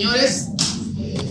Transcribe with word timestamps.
señores. 0.00 0.48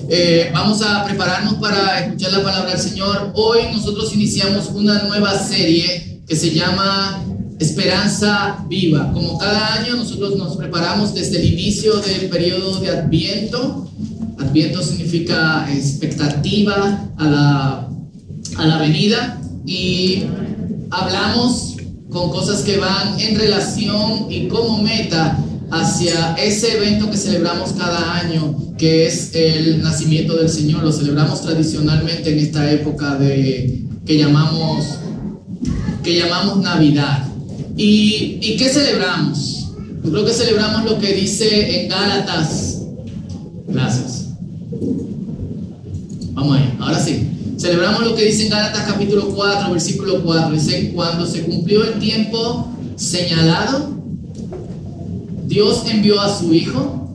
Eh, 0.10 0.52
vamos 0.54 0.84
a 0.84 1.04
prepararnos 1.04 1.56
para 1.56 2.06
escuchar 2.06 2.34
la 2.34 2.44
palabra 2.44 2.70
del 2.70 2.80
Señor. 2.80 3.32
Hoy 3.34 3.62
nosotros 3.74 4.14
iniciamos 4.14 4.70
una 4.76 5.02
nueva 5.04 5.40
serie 5.40 6.22
que 6.28 6.36
se 6.36 6.52
llama 6.52 7.20
Esperanza 7.60 8.64
Viva. 8.70 9.12
Como 9.12 9.40
cada 9.40 9.74
año 9.74 9.96
nosotros 9.96 10.38
nos 10.38 10.56
preparamos 10.56 11.16
desde 11.16 11.40
el 11.40 11.54
inicio 11.54 11.96
del 11.96 12.30
periodo 12.30 12.80
de 12.80 12.92
Adviento. 12.92 13.90
Adviento 14.38 14.84
significa 14.84 15.68
expectativa 15.74 17.10
a 17.18 17.26
la, 17.26 17.90
a 18.56 18.68
la 18.68 18.78
venida 18.78 19.42
y 19.66 20.26
hablamos 20.92 21.76
con 22.12 22.30
cosas 22.30 22.62
que 22.62 22.78
van 22.78 23.20
en 23.20 23.36
relación 23.36 24.28
y 24.30 24.48
como 24.48 24.78
meta 24.84 25.44
hacia 25.72 26.34
ese 26.36 26.78
evento 26.78 27.10
que 27.10 27.18
celebramos 27.18 27.74
cada 27.74 28.16
año, 28.20 28.76
que 28.78 29.06
es 29.06 29.34
el 29.36 29.82
nacimiento 29.82 30.36
del 30.36 30.50
Señor. 30.50 30.84
Lo 30.84 30.92
celebramos 30.92 31.42
tradicionalmente 31.42 32.32
en 32.34 32.40
esta 32.40 32.72
época 32.72 33.16
de, 33.16 33.84
que, 34.06 34.18
llamamos, 34.18 34.86
que 36.04 36.18
llamamos 36.18 36.58
Navidad. 36.58 37.28
¿Y, 37.78 38.40
¿Y 38.42 38.58
qué 38.58 38.70
celebramos? 38.70 39.68
Yo 40.04 40.12
creo 40.12 40.26
que 40.26 40.34
celebramos 40.34 40.86
lo 40.86 41.00
que 41.00 41.14
dice 41.14 41.84
en 41.84 41.90
Gálatas. 41.90 42.82
Gracias. 43.68 44.30
Vamos 46.34 46.58
ahí, 46.58 46.74
ahora 46.80 47.00
sí. 47.00 47.28
Celebramos 47.58 48.06
lo 48.06 48.16
que 48.16 48.26
dice 48.26 48.44
en 48.44 48.50
Gálatas 48.50 48.86
capítulo 48.88 49.30
4, 49.36 49.72
versículo 49.72 50.24
4. 50.24 50.52
Dice, 50.52 50.92
cuando 50.96 51.26
se 51.26 51.44
cumplió 51.44 51.84
el 51.84 52.00
tiempo 52.00 52.72
señalado, 52.96 53.99
Dios 55.50 55.82
envió 55.88 56.22
a 56.22 56.30
su 56.38 56.54
Hijo 56.54 57.10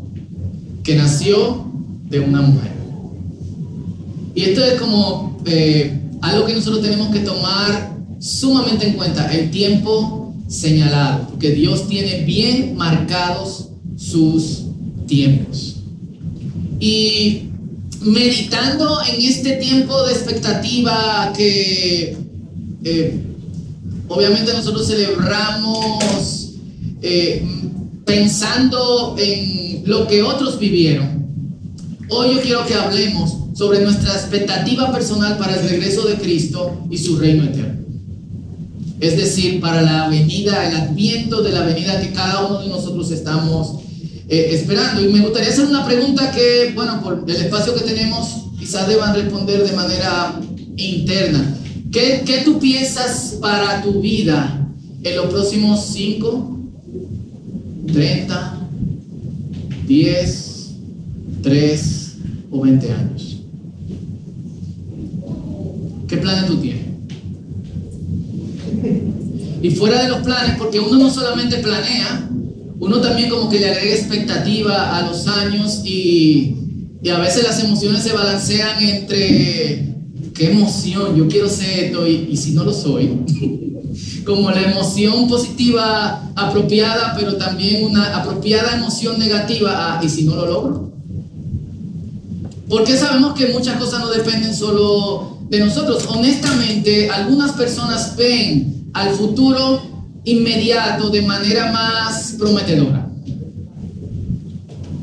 que 0.83 0.97
nació 0.97 1.71
de 2.11 2.19
una 2.19 2.43
mujer. 2.43 2.73
Y 4.35 4.43
esto 4.43 4.65
es 4.65 4.81
como 4.81 5.39
eh, 5.47 6.01
algo 6.21 6.45
que 6.45 6.55
nosotros 6.55 6.83
tenemos 6.83 7.15
que 7.15 7.21
tomar 7.21 7.97
sumamente 8.19 8.89
en 8.89 8.95
cuenta, 8.95 9.33
el 9.33 9.53
tiempo 9.53 10.35
señalado, 10.49 11.29
porque 11.29 11.53
Dios 11.53 11.87
tiene 11.87 12.25
bien 12.25 12.77
marcados 12.77 13.69
sus 13.97 14.65
tiempos. 15.07 15.77
Y 16.81 17.43
meditando 18.01 18.99
en 19.13 19.23
este 19.25 19.53
tiempo 19.59 20.03
de 20.07 20.13
expectativa 20.13 21.33
que 21.37 22.17
eh, 22.83 23.21
obviamente 24.09 24.53
nosotros 24.53 24.89
celebramos 24.89 26.51
eh, 27.01 27.47
pensando 28.05 29.17
en 29.19 29.83
lo 29.87 30.07
que 30.07 30.23
otros 30.23 30.59
vivieron. 30.59 31.25
Hoy 32.09 32.35
yo 32.35 32.43
quiero 32.43 32.67
que 32.67 32.75
hablemos 32.75 33.35
sobre 33.55 33.83
nuestra 33.83 34.13
expectativa 34.13 34.93
personal 34.93 35.39
para 35.39 35.61
el 35.61 35.69
regreso 35.69 36.07
de 36.07 36.17
Cristo 36.17 36.87
y 36.91 36.99
su 36.99 37.19
reino 37.19 37.45
eterno. 37.45 37.85
Es 39.01 39.17
decir, 39.17 39.61
para 39.61 39.83
la 39.83 40.09
venida, 40.09 40.69
el 40.69 40.77
adviento 40.77 41.43
de 41.43 41.53
la 41.53 41.63
venida 41.63 42.01
que 42.01 42.13
cada 42.13 42.47
uno 42.47 42.61
de 42.61 42.69
nosotros 42.69 43.11
estamos 43.11 43.81
eh, 44.29 44.51
esperando. 44.53 45.03
Y 45.03 45.13
me 45.13 45.21
gustaría 45.21 45.51
hacer 45.51 45.67
una 45.67 45.85
pregunta 45.85 46.31
que, 46.31 46.73
bueno, 46.75 47.03
por 47.03 47.25
el 47.27 47.37
espacio 47.37 47.75
que 47.75 47.83
tenemos, 47.83 48.47
quizás 48.59 48.89
deban 48.89 49.15
responder 49.15 49.67
de 49.67 49.77
manera 49.77 50.41
interna. 50.77 51.57
¿Qué, 51.93 52.23
qué 52.25 52.39
tú 52.45 52.59
piensas 52.59 53.37
para 53.41 53.83
tu 53.83 54.01
vida 54.01 54.67
en 55.03 55.17
los 55.17 55.27
próximos 55.27 55.87
5, 55.93 56.55
30, 57.93 58.69
10, 59.87 60.75
3 61.43 62.17
o 62.51 62.61
20 62.61 62.93
años. 62.93 63.37
¿Qué 66.09 66.17
planes 66.17 66.47
tú 66.47 66.57
tienes? 66.59 66.85
Y 69.63 69.71
fuera 69.71 70.03
de 70.03 70.11
los 70.11 70.19
planes, 70.19 70.57
porque 70.59 70.79
uno 70.79 70.99
no 70.99 71.11
solamente 71.11 71.57
planea, 71.59 72.29
uno 72.79 73.01
también 73.01 73.31
como 73.31 73.49
que 73.49 73.61
le 73.61 73.71
agrega 73.71 73.95
expectativa 73.95 74.99
a 74.99 75.07
los 75.07 75.27
años 75.27 75.83
y, 75.85 76.57
y 77.03 77.09
a 77.09 77.19
veces 77.19 77.45
las 77.45 77.63
emociones 77.63 78.03
se 78.03 78.13
balancean 78.13 78.83
entre 78.83 79.95
qué 80.35 80.51
emoción, 80.51 81.17
yo 81.17 81.29
quiero 81.29 81.49
ser 81.49 81.85
esto 81.85 82.07
y, 82.07 82.29
y 82.31 82.37
si 82.37 82.53
no 82.53 82.65
lo 82.65 82.73
soy. 82.73 83.11
como 84.25 84.51
la 84.51 84.63
emoción 84.63 85.29
positiva 85.29 86.31
apropiada, 86.35 87.15
pero 87.17 87.37
también 87.37 87.85
una 87.85 88.17
apropiada 88.17 88.77
emoción 88.77 89.19
negativa, 89.19 90.01
y 90.03 90.09
si 90.09 90.25
no 90.25 90.35
lo 90.35 90.47
logro. 90.47 90.93
Porque 92.69 92.97
sabemos 92.97 93.35
que 93.35 93.49
muchas 93.49 93.77
cosas 93.79 94.01
no 94.01 94.11
dependen 94.11 94.55
solo 94.55 95.39
de 95.49 95.61
nosotros. 95.61 96.05
Honestamente, 96.09 97.11
algunas 97.11 97.53
personas 97.53 98.17
ven 98.17 98.91
al 98.95 99.11
futuro 99.11 99.83
inmediato 100.25 101.11
de 101.11 101.23
manera 101.23 101.71
más 101.71 102.35
prometedora. 102.39 103.11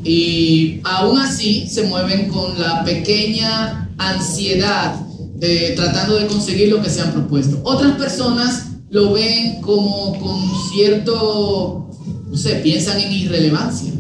Y 0.04 0.80
aún 0.84 1.20
así 1.20 1.68
se 1.70 1.84
mueven 1.84 2.30
con 2.30 2.60
la 2.60 2.84
pequeña 2.84 3.90
ansiedad 4.00 4.96
tratando 5.76 6.18
de 6.18 6.28
conseguir 6.28 6.70
lo 6.70 6.82
que 6.82 6.90
se 6.90 7.02
han 7.02 7.12
propuesto. 7.12 7.60
Otras 7.64 7.96
personas 7.98 8.71
lo 8.92 9.14
ven 9.14 9.62
como 9.62 10.20
con 10.20 10.42
cierto, 10.70 11.90
no 12.30 12.38
sé, 12.38 12.56
piensan 12.56 13.00
en 13.00 13.12
irrelevancia, 13.14 13.92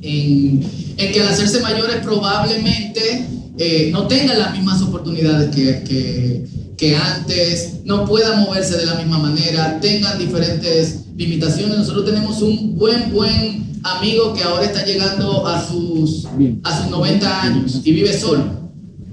en, 0.00 0.64
que 0.96 1.20
al 1.20 1.28
hacerse 1.28 1.60
mayores 1.60 1.96
probablemente 1.96 3.26
eh, 3.58 3.90
no 3.92 4.06
tengan 4.06 4.38
las 4.38 4.52
mismas 4.52 4.80
oportunidades 4.82 5.54
que, 5.54 6.46
que, 6.76 6.96
antes, 6.96 7.80
no 7.84 8.04
puedan 8.04 8.42
moverse 8.42 8.76
de 8.76 8.86
la 8.86 8.94
misma 8.94 9.18
manera, 9.18 9.80
tengan 9.80 10.18
diferentes 10.18 11.00
limitaciones. 11.16 11.78
Nosotros 11.78 12.06
tenemos 12.06 12.40
un 12.42 12.76
buen, 12.76 13.10
buen 13.12 13.80
amigo 13.82 14.32
que 14.34 14.42
ahora 14.42 14.66
está 14.66 14.84
llegando 14.84 15.46
a 15.46 15.66
sus, 15.66 16.26
a 16.62 16.82
sus 16.82 16.90
90 16.90 17.42
años 17.42 17.80
y 17.82 17.92
vive 17.92 18.16
solo. 18.16 18.44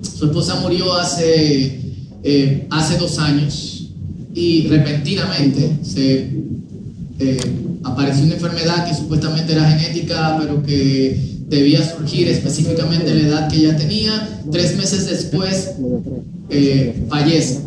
Su 0.02 0.28
esposa 0.28 0.60
murió 0.62 0.94
hace, 0.94 1.82
eh, 2.24 2.68
hace 2.70 2.98
dos 2.98 3.18
años 3.18 3.77
y 4.38 4.68
repentinamente 4.68 5.72
eh, 5.98 7.40
apareció 7.84 8.24
una 8.24 8.36
enfermedad 8.36 8.88
que 8.88 8.94
supuestamente 8.94 9.54
era 9.54 9.68
genética, 9.72 10.38
pero 10.40 10.62
que 10.62 11.20
debía 11.48 11.84
surgir 11.84 12.28
específicamente 12.28 13.10
en 13.10 13.24
la 13.24 13.28
edad 13.30 13.50
que 13.50 13.58
ella 13.58 13.76
tenía. 13.76 14.42
Tres 14.52 14.78
meses 14.78 15.08
después 15.08 15.72
eh, 16.52 17.04
fallece. 17.10 17.62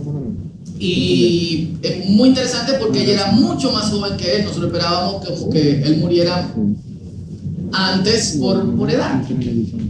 Y 0.78 1.72
es 1.82 2.08
muy 2.08 2.28
interesante 2.28 2.74
porque 2.74 3.02
ella 3.02 3.14
era 3.14 3.32
mucho 3.32 3.72
más 3.72 3.90
joven 3.90 4.16
que 4.16 4.36
él. 4.36 4.44
Nosotros 4.44 4.66
esperábamos 4.66 5.26
que, 5.52 5.82
él 5.82 5.96
muriera 5.96 6.54
antes 7.72 8.36
por, 8.38 8.76
por 8.76 8.88
edad. 8.88 9.24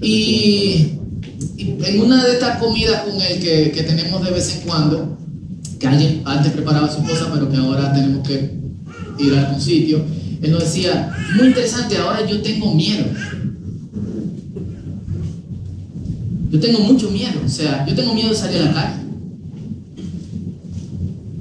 Y, 0.01 0.93
en 1.59 2.01
una 2.01 2.25
de 2.25 2.33
estas 2.33 2.59
comidas 2.59 3.03
con 3.03 3.21
él 3.21 3.39
que, 3.39 3.71
que 3.71 3.83
tenemos 3.83 4.25
de 4.25 4.31
vez 4.31 4.57
en 4.57 4.67
cuando, 4.67 5.19
que 5.81 5.89
alguien 5.89 6.23
antes 6.27 6.53
preparaba 6.53 6.93
su 6.93 7.03
cosa, 7.03 7.31
pero 7.33 7.51
que 7.51 7.57
ahora 7.57 7.93
tenemos 7.95 8.29
que 8.29 8.55
ir 9.19 9.35
a 9.35 9.47
algún 9.47 9.61
sitio. 9.61 10.05
Él 10.43 10.53
nos 10.53 10.61
decía, 10.61 11.11
muy 11.37 11.49
interesante, 11.49 11.97
ahora 11.97 12.25
yo 12.27 12.41
tengo 12.43 12.75
miedo. 12.75 13.07
Yo 16.51 16.61
tengo 16.61 16.81
mucho 16.81 17.11
miedo, 17.11 17.41
o 17.45 17.49
sea, 17.49 17.87
yo 17.87 17.95
tengo 17.95 18.13
miedo 18.13 18.29
de 18.29 18.35
salir 18.35 18.61
a 18.61 18.65
la 18.67 18.75
calle. 18.75 18.95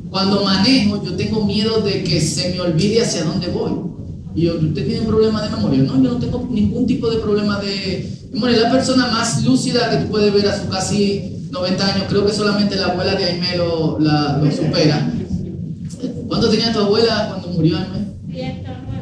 Cuando 0.10 0.44
manejo, 0.44 1.04
yo 1.04 1.16
tengo 1.16 1.46
miedo 1.46 1.82
de 1.82 2.04
que 2.04 2.22
se 2.22 2.52
me 2.52 2.62
olvide 2.62 3.02
hacia 3.02 3.26
dónde 3.26 3.48
voy. 3.48 3.72
Y 4.36 4.44
yo, 4.44 4.56
¿usted 4.56 4.86
tiene 4.86 5.02
un 5.02 5.08
problema 5.08 5.42
de 5.42 5.50
memoria? 5.50 5.84
No, 5.84 6.02
yo 6.02 6.14
no 6.14 6.18
tengo 6.18 6.48
ningún 6.50 6.88
tipo 6.88 7.10
de 7.10 7.18
problema 7.18 7.60
de 7.60 8.10
memoria. 8.32 8.62
La 8.62 8.72
persona 8.72 9.08
más 9.08 9.44
lúcida 9.44 9.90
que 9.90 10.06
tú 10.06 10.12
puedes 10.12 10.34
ver 10.34 10.48
a 10.48 10.62
su 10.62 10.70
casi 10.70 11.39
90 11.50 11.94
años, 11.94 12.06
creo 12.10 12.26
que 12.26 12.34
solamente 12.34 12.76
la 12.76 12.88
abuela 12.88 13.16
de 13.16 13.26
Aimé 13.26 13.58
lo, 13.58 13.98
supera. 14.52 15.12
¿Cuánto 16.28 16.50
tenía 16.50 16.72
tu 16.72 16.80
abuela 16.80 17.28
cuando 17.30 17.50
murió 17.50 17.78
Aimé? 17.78 18.00
109. 18.32 19.00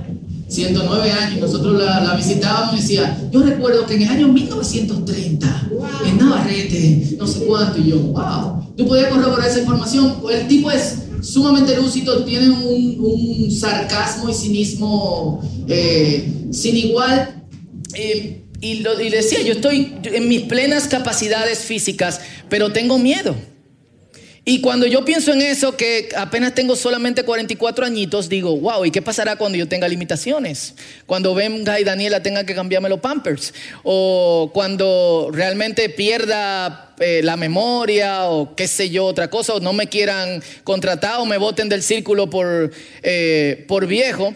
109 0.47 1.11
años. 1.11 1.41
Nosotros 1.41 1.81
la, 1.81 2.15
visitábamos 2.15 2.73
y 2.73 2.81
decía, 2.81 3.29
yo 3.31 3.43
recuerdo 3.43 3.85
que 3.85 3.95
en 3.95 4.03
el 4.03 4.09
año 4.09 4.27
1930, 4.29 5.69
en 6.05 6.17
Navarrete, 6.17 7.15
no 7.17 7.27
sé 7.27 7.45
cuánto, 7.45 7.79
y 7.79 7.89
yo, 7.89 7.99
wow. 7.99 8.73
Tú 8.77 8.87
podías 8.87 9.09
corroborar 9.09 9.47
esa 9.47 9.59
información. 9.59 10.21
El 10.31 10.47
tipo 10.47 10.71
es 10.71 10.99
sumamente 11.21 11.75
lúcido, 11.75 12.23
tiene 12.23 12.49
un, 12.49 13.51
sarcasmo 13.51 14.29
y 14.29 14.33
cinismo 14.33 15.41
eh, 15.67 16.47
sin 16.51 16.77
igual. 16.77 17.43
Eh, 17.93 18.46
y, 18.61 18.79
lo, 18.79 18.95
decía, 18.95 19.41
yo 19.41 19.53
estoy 19.53 19.95
en 20.03 20.27
mis 20.27 20.43
plenas 20.43 20.87
capacidades 20.87 21.59
físicas, 21.59 22.21
pero 22.49 22.71
tengo 22.71 22.97
miedo. 22.97 23.35
Y 24.49 24.61
cuando 24.61 24.87
yo 24.87 25.03
pienso 25.03 25.33
en 25.33 25.41
eso, 25.41 25.75
que 25.75 26.07
apenas 26.15 26.55
tengo 26.55 26.77
solamente 26.77 27.23
44 27.23 27.85
añitos, 27.85 28.29
digo, 28.29 28.57
wow, 28.57 28.85
¿y 28.85 28.91
qué 28.91 29.01
pasará 29.01 29.35
cuando 29.35 29.57
yo 29.57 29.67
tenga 29.67 29.89
limitaciones? 29.89 30.73
Cuando 31.05 31.35
venga 31.35 31.81
y 31.81 31.83
Daniela 31.83 32.23
tenga 32.23 32.45
que 32.45 32.55
cambiarme 32.55 32.87
los 32.87 33.01
pampers. 33.01 33.53
O 33.83 34.49
cuando 34.53 35.31
realmente 35.33 35.89
pierda 35.89 36.95
eh, 36.97 37.19
la 37.25 37.35
memoria 37.35 38.29
o 38.29 38.55
qué 38.55 38.69
sé 38.69 38.89
yo, 38.89 39.03
otra 39.03 39.29
cosa, 39.29 39.55
o 39.55 39.59
no 39.59 39.73
me 39.73 39.87
quieran 39.87 40.41
contratar 40.63 41.19
o 41.19 41.25
me 41.25 41.37
voten 41.37 41.67
del 41.67 41.83
círculo 41.83 42.29
por, 42.29 42.71
eh, 43.03 43.65
por 43.67 43.85
viejo. 43.85 44.33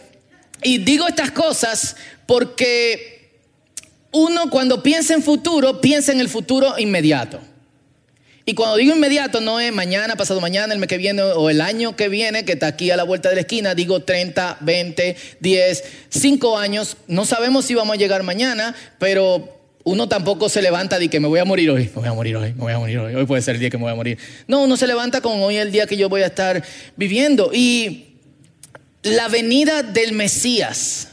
Y 0.62 0.80
digo 0.80 1.08
estas 1.08 1.32
cosas 1.32 1.96
porque 2.26 3.21
uno 4.12 4.50
cuando 4.50 4.84
piensa 4.84 5.14
en 5.14 5.24
futuro, 5.24 5.82
piensa 5.82 6.12
en 6.12 6.20
el 6.20 6.30
futuro 6.30 6.78
inmediato. 6.78 7.40
Y 8.46 8.54
cuando 8.54 8.78
digo 8.78 8.96
inmediato, 8.96 9.40
no 9.40 9.60
es 9.60 9.72
mañana, 9.72 10.16
pasado 10.16 10.42
mañana, 10.42 10.74
el 10.74 10.80
mes 10.80 10.90
que 10.90 10.98
viene 10.98 11.22
o 11.22 11.50
el 11.50 11.62
año 11.62 11.96
que 11.96 12.10
viene, 12.10 12.44
que 12.44 12.54
está 12.54 12.68
aquí 12.68 12.90
a 12.90 12.98
la 12.98 13.04
vuelta 13.04 13.30
de 13.30 13.36
la 13.36 13.42
esquina, 13.42 13.76
digo 13.76 14.02
30, 14.02 14.58
20, 14.62 15.16
10, 15.40 15.84
5 16.10 16.58
años. 16.58 16.98
No 17.08 17.26
sabemos 17.26 17.66
si 17.66 17.76
vamos 17.76 17.96
a 17.96 17.98
llegar 18.00 18.24
mañana, 18.24 18.76
pero 18.98 19.62
uno 19.84 20.10
tampoco 20.10 20.50
se 20.50 20.62
levanta 20.62 20.98
de 20.98 21.08
que 21.10 21.20
me 21.20 21.28
voy 21.28 21.40
a 21.40 21.46
morir 21.46 21.70
hoy, 21.70 21.84
me 21.84 22.02
voy 22.02 22.08
a 22.08 22.14
morir 22.14 22.36
hoy, 22.36 22.54
me 22.54 22.62
voy 22.62 22.74
a 22.74 22.80
morir 22.80 23.00
hoy, 23.00 23.16
hoy 23.16 23.26
puede 23.26 23.42
ser 23.42 23.56
el 23.56 23.62
día 23.62 23.70
que 23.70 23.78
me 23.78 23.84
voy 23.84 23.92
a 23.92 23.96
morir. 23.96 24.18
No, 24.48 24.64
uno 24.64 24.76
se 24.76 24.88
levanta 24.88 25.22
con 25.22 25.40
hoy 25.42 25.58
el 25.58 25.72
día 25.72 25.86
que 25.86 25.96
yo 25.96 26.10
voy 26.10 26.24
a 26.24 26.28
estar 26.28 26.64
viviendo. 26.98 27.52
Y 27.54 28.16
la 29.04 29.28
venida 29.28 29.84
del 29.84 30.14
Mesías 30.14 31.11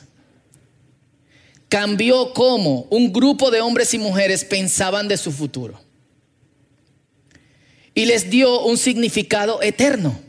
cambió 1.68 2.32
cómo 2.32 2.86
un 2.90 3.12
grupo 3.12 3.50
de 3.50 3.60
hombres 3.60 3.92
y 3.94 3.98
mujeres 3.98 4.44
pensaban 4.44 5.08
de 5.08 5.16
su 5.16 5.32
futuro 5.32 5.80
y 7.94 8.06
les 8.06 8.30
dio 8.30 8.60
un 8.60 8.78
significado 8.78 9.60
eterno. 9.60 10.20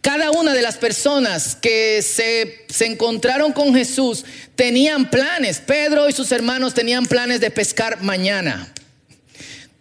Cada 0.00 0.30
una 0.30 0.54
de 0.54 0.62
las 0.62 0.78
personas 0.78 1.54
que 1.54 2.00
se, 2.00 2.64
se, 2.70 2.86
encontraron 2.86 3.52
con 3.52 3.74
Jesús 3.74 4.24
tenían 4.54 5.10
planes. 5.10 5.58
Pedro 5.58 6.08
y 6.08 6.12
sus 6.12 6.32
hermanos 6.32 6.72
tenían 6.72 7.04
planes 7.04 7.40
de 7.40 7.50
pescar 7.50 8.02
mañana. 8.02 8.72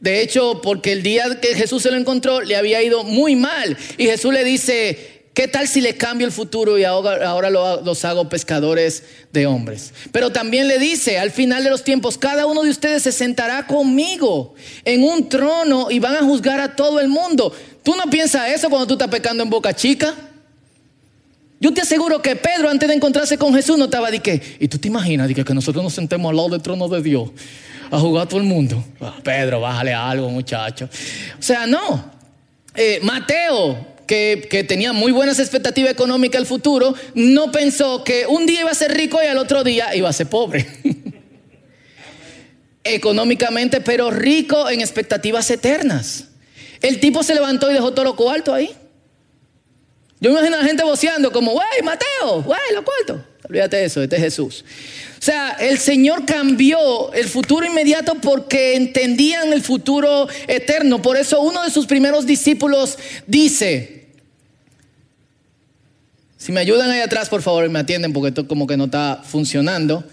De 0.01 0.21
hecho, 0.21 0.61
porque 0.61 0.91
el 0.91 1.03
día 1.03 1.39
que 1.39 1.55
Jesús 1.55 1.83
se 1.83 1.91
lo 1.91 1.95
encontró 1.95 2.41
le 2.41 2.57
había 2.57 2.83
ido 2.83 3.05
muy 3.05 3.37
mal. 3.37 3.77
Y 3.97 4.05
Jesús 4.05 4.33
le 4.33 4.43
dice, 4.43 5.18
¿Qué 5.33 5.47
tal 5.47 5.67
si 5.67 5.79
le 5.79 5.95
cambio 5.95 6.27
el 6.27 6.33
futuro 6.33 6.77
y 6.77 6.83
ahora 6.83 7.49
los 7.49 8.05
hago 8.05 8.27
pescadores 8.27 9.03
de 9.31 9.45
hombres? 9.45 9.93
Pero 10.11 10.31
también 10.31 10.67
le 10.67 10.79
dice, 10.79 11.17
al 11.17 11.31
final 11.31 11.63
de 11.63 11.69
los 11.69 11.83
tiempos, 11.83 12.17
cada 12.17 12.45
uno 12.45 12.63
de 12.63 12.69
ustedes 12.69 13.03
se 13.03 13.11
sentará 13.11 13.65
conmigo 13.67 14.53
en 14.83 15.03
un 15.03 15.29
trono 15.29 15.91
y 15.91 15.99
van 15.99 16.15
a 16.15 16.21
juzgar 16.21 16.59
a 16.59 16.75
todo 16.75 16.99
el 16.99 17.07
mundo. 17.07 17.55
¿Tú 17.83 17.95
no 17.95 18.09
piensas 18.09 18.49
eso 18.49 18.69
cuando 18.69 18.87
tú 18.87 18.95
estás 18.95 19.07
pecando 19.07 19.43
en 19.43 19.49
boca 19.49 19.73
chica? 19.73 20.13
Yo 21.61 21.73
te 21.73 21.81
aseguro 21.81 22.21
que 22.21 22.35
Pedro, 22.35 22.69
antes 22.69 22.87
de 22.87 22.95
encontrarse 22.95 23.37
con 23.37 23.53
Jesús, 23.53 23.77
no 23.77 23.85
estaba 23.85 24.09
de 24.09 24.19
que, 24.19 24.57
y 24.59 24.67
tú 24.67 24.77
te 24.77 24.87
imaginas 24.87 25.27
de 25.27 25.35
que, 25.35 25.53
nosotros 25.53 25.83
nos 25.83 25.93
sentemos 25.93 26.29
al 26.29 26.37
lado 26.37 26.49
del 26.49 26.61
trono 26.61 26.87
de 26.87 27.01
Dios 27.01 27.29
a 27.91 27.99
jugar 27.99 28.25
a 28.25 28.29
todo 28.29 28.39
el 28.39 28.45
mundo. 28.45 28.83
Ah, 29.01 29.15
Pedro, 29.23 29.59
bájale 29.59 29.93
algo, 29.93 30.29
muchacho. 30.29 30.89
O 31.37 31.41
sea, 31.41 31.67
no. 31.67 32.11
Eh, 32.75 32.99
Mateo, 33.03 33.77
que, 34.09 34.65
tenía 34.67 34.91
muy 34.91 35.11
buenas 35.11 35.37
expectativas 35.37 35.91
económicas 35.91 36.39
al 36.39 36.47
futuro, 36.47 36.95
no 37.13 37.51
pensó 37.51 38.03
que 38.03 38.25
un 38.25 38.47
día 38.47 38.61
iba 38.61 38.71
a 38.71 38.73
ser 38.73 38.91
rico 38.91 39.21
y 39.23 39.27
al 39.27 39.37
otro 39.37 39.63
día 39.63 39.95
iba 39.95 40.09
a 40.09 40.13
ser 40.13 40.27
pobre. 40.27 40.65
Económicamente, 42.83 43.81
pero 43.81 44.09
rico 44.09 44.67
en 44.67 44.81
expectativas 44.81 45.51
eternas. 45.51 46.23
El 46.81 46.99
tipo 46.99 47.21
se 47.21 47.35
levantó 47.35 47.69
y 47.69 47.73
dejó 47.75 47.91
todo 47.91 48.05
lo 48.05 48.15
cuarto 48.15 48.51
ahí. 48.51 48.71
Yo 50.19 50.31
me 50.31 50.39
imagino 50.39 50.55
a 50.55 50.61
la 50.61 50.65
gente 50.65 50.83
voceando 50.83 51.31
como, 51.31 51.53
wey, 51.53 51.83
Mateo, 51.83 52.39
wey, 52.47 52.73
lo 52.73 52.83
cuarto. 52.83 53.23
Olvídate 53.47 53.77
de 53.77 53.85
eso, 53.85 54.01
este 54.01 54.15
es 54.15 54.21
Jesús. 54.23 54.65
O 55.19 55.21
sea, 55.21 55.51
el 55.59 55.77
Señor 55.77 56.25
cambió 56.25 57.13
el 57.13 57.27
futuro 57.27 57.63
inmediato 57.63 58.15
porque 58.15 58.75
entendían 58.75 59.53
el 59.53 59.61
futuro 59.61 60.27
eterno. 60.47 60.99
Por 60.99 61.15
eso 61.15 61.41
uno 61.41 61.63
de 61.63 61.69
sus 61.69 61.85
primeros 61.85 62.25
discípulos 62.25 62.97
dice, 63.27 63.98
si 66.39 66.53
me 66.53 66.61
ayudan 66.61 66.89
ahí 66.89 67.01
atrás, 67.01 67.27
por 67.27 67.41
favor, 67.41 67.69
me 67.69 67.79
atienden 67.79 68.13
porque 68.13 68.29
esto 68.29 68.47
como 68.47 68.65
que 68.65 68.77
no 68.77 68.85
está 68.85 69.21
funcionando. 69.23 70.05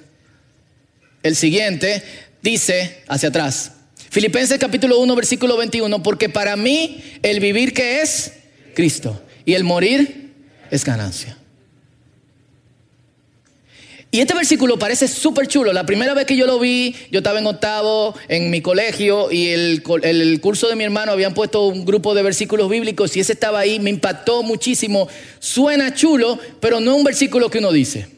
El 1.23 1.37
siguiente 1.37 2.03
dice 2.43 3.03
hacia 3.07 3.29
atrás. 3.29 3.73
Filipenses 4.11 4.59
capítulo 4.59 4.99
1, 4.99 5.15
versículo 5.15 5.57
21, 5.57 6.03
porque 6.03 6.29
para 6.29 6.57
mí 6.57 7.03
el 7.23 7.39
vivir 7.39 7.73
que 7.73 8.01
es 8.01 8.33
Cristo 8.75 9.23
y 9.45 9.55
el 9.55 9.63
morir 9.63 10.33
es 10.71 10.85
ganancia. 10.85 11.36
Y 14.17 14.21
este 14.21 14.33
versículo 14.33 14.79
parece 14.79 15.09
súper 15.09 15.47
chulo. 15.47 15.75
La 15.75 15.85
primera 15.85 16.15
vez 16.15 16.25
que 16.25 16.39
yo 16.39 16.47
lo 16.47 16.59
vi, 16.59 16.97
yo 17.11 17.19
estaba 17.19 17.39
en 17.39 17.47
octavo 17.47 18.15
en 18.29 18.49
mi 18.49 18.63
colegio 18.63 19.31
y 19.31 19.49
el, 19.49 19.83
el, 20.05 20.41
curso 20.41 20.69
de 20.69 20.75
mi 20.75 20.85
hermano 20.85 21.13
habían 21.13 21.35
puesto 21.35 21.67
un 21.67 21.85
grupo 21.85 22.15
de 22.15 22.23
versículos 22.23 22.71
bíblicos 22.71 23.15
y 23.15 23.21
ese 23.21 23.35
estaba 23.35 23.59
ahí, 23.59 23.79
me 23.79 23.91
impactó 23.91 24.43
muchísimo. 24.43 25.07
Suena 25.39 25.93
chulo, 25.93 26.39
pero 26.61 26.81
no 26.81 26.93
es 26.93 26.97
un 26.97 27.05
versículo 27.05 27.51
que 27.51 27.59
uno 27.59 27.71
dice. 27.73 28.09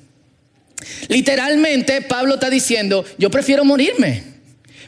Literalmente 1.08 2.00
Pablo 2.02 2.34
está 2.34 2.48
diciendo, 2.48 3.04
yo 3.18 3.28
prefiero 3.28 3.64
morirme 3.64 4.37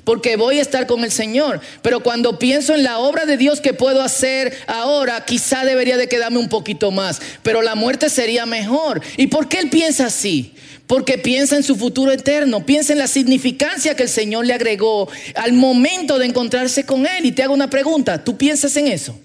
porque 0.05 0.37
voy 0.37 0.59
a 0.59 0.63
estar 0.63 0.87
con 0.87 1.05
el 1.05 1.11
Señor. 1.11 1.61
Pero 1.83 2.01
cuando 2.01 2.39
pienso 2.39 2.75
en 2.75 2.83
la 2.83 2.99
obra 2.99 3.27
de 3.27 3.37
Dios 3.37 3.61
que 3.61 3.75
puedo 3.75 4.03
hacer 4.03 4.57
ahora, 4.67 5.25
quizá 5.25 5.65
debería 5.65 5.97
de 5.97 6.09
quedarme 6.09 6.39
un 6.39 6.49
poquito 6.49 6.91
más, 6.91 7.21
pero 7.43 7.63
la 7.63 7.75
muerte 7.75 8.09
sería 8.11 8.47
mejor. 8.47 9.01
¿Y 9.17 9.29
por 9.29 9.49
qué 9.49 9.59
él 9.59 9.71
piensa 9.71 10.07
así? 10.07 10.55
porque 10.91 11.19
piensa 11.19 11.55
en 11.55 11.63
su 11.63 11.77
futuro 11.77 12.11
eterno, 12.11 12.67
piensa 12.67 12.93
en 12.93 12.99
la 12.99 13.07
significancia 13.07 13.95
que 13.95 14.03
el 14.03 14.09
Señor 14.09 14.45
le 14.45 14.55
agregó 14.55 15.09
al 15.37 15.53
momento 15.53 16.19
de 16.19 16.27
encontrarse 16.27 16.85
con 16.85 17.07
Él. 17.07 17.27
Y 17.27 17.31
te 17.31 17.45
hago 17.45 17.55
una 17.55 17.71
pregunta, 17.71 18.25
¿tú 18.25 18.37
piensas 18.37 18.77
en 18.77 18.89
eso? 18.89 19.17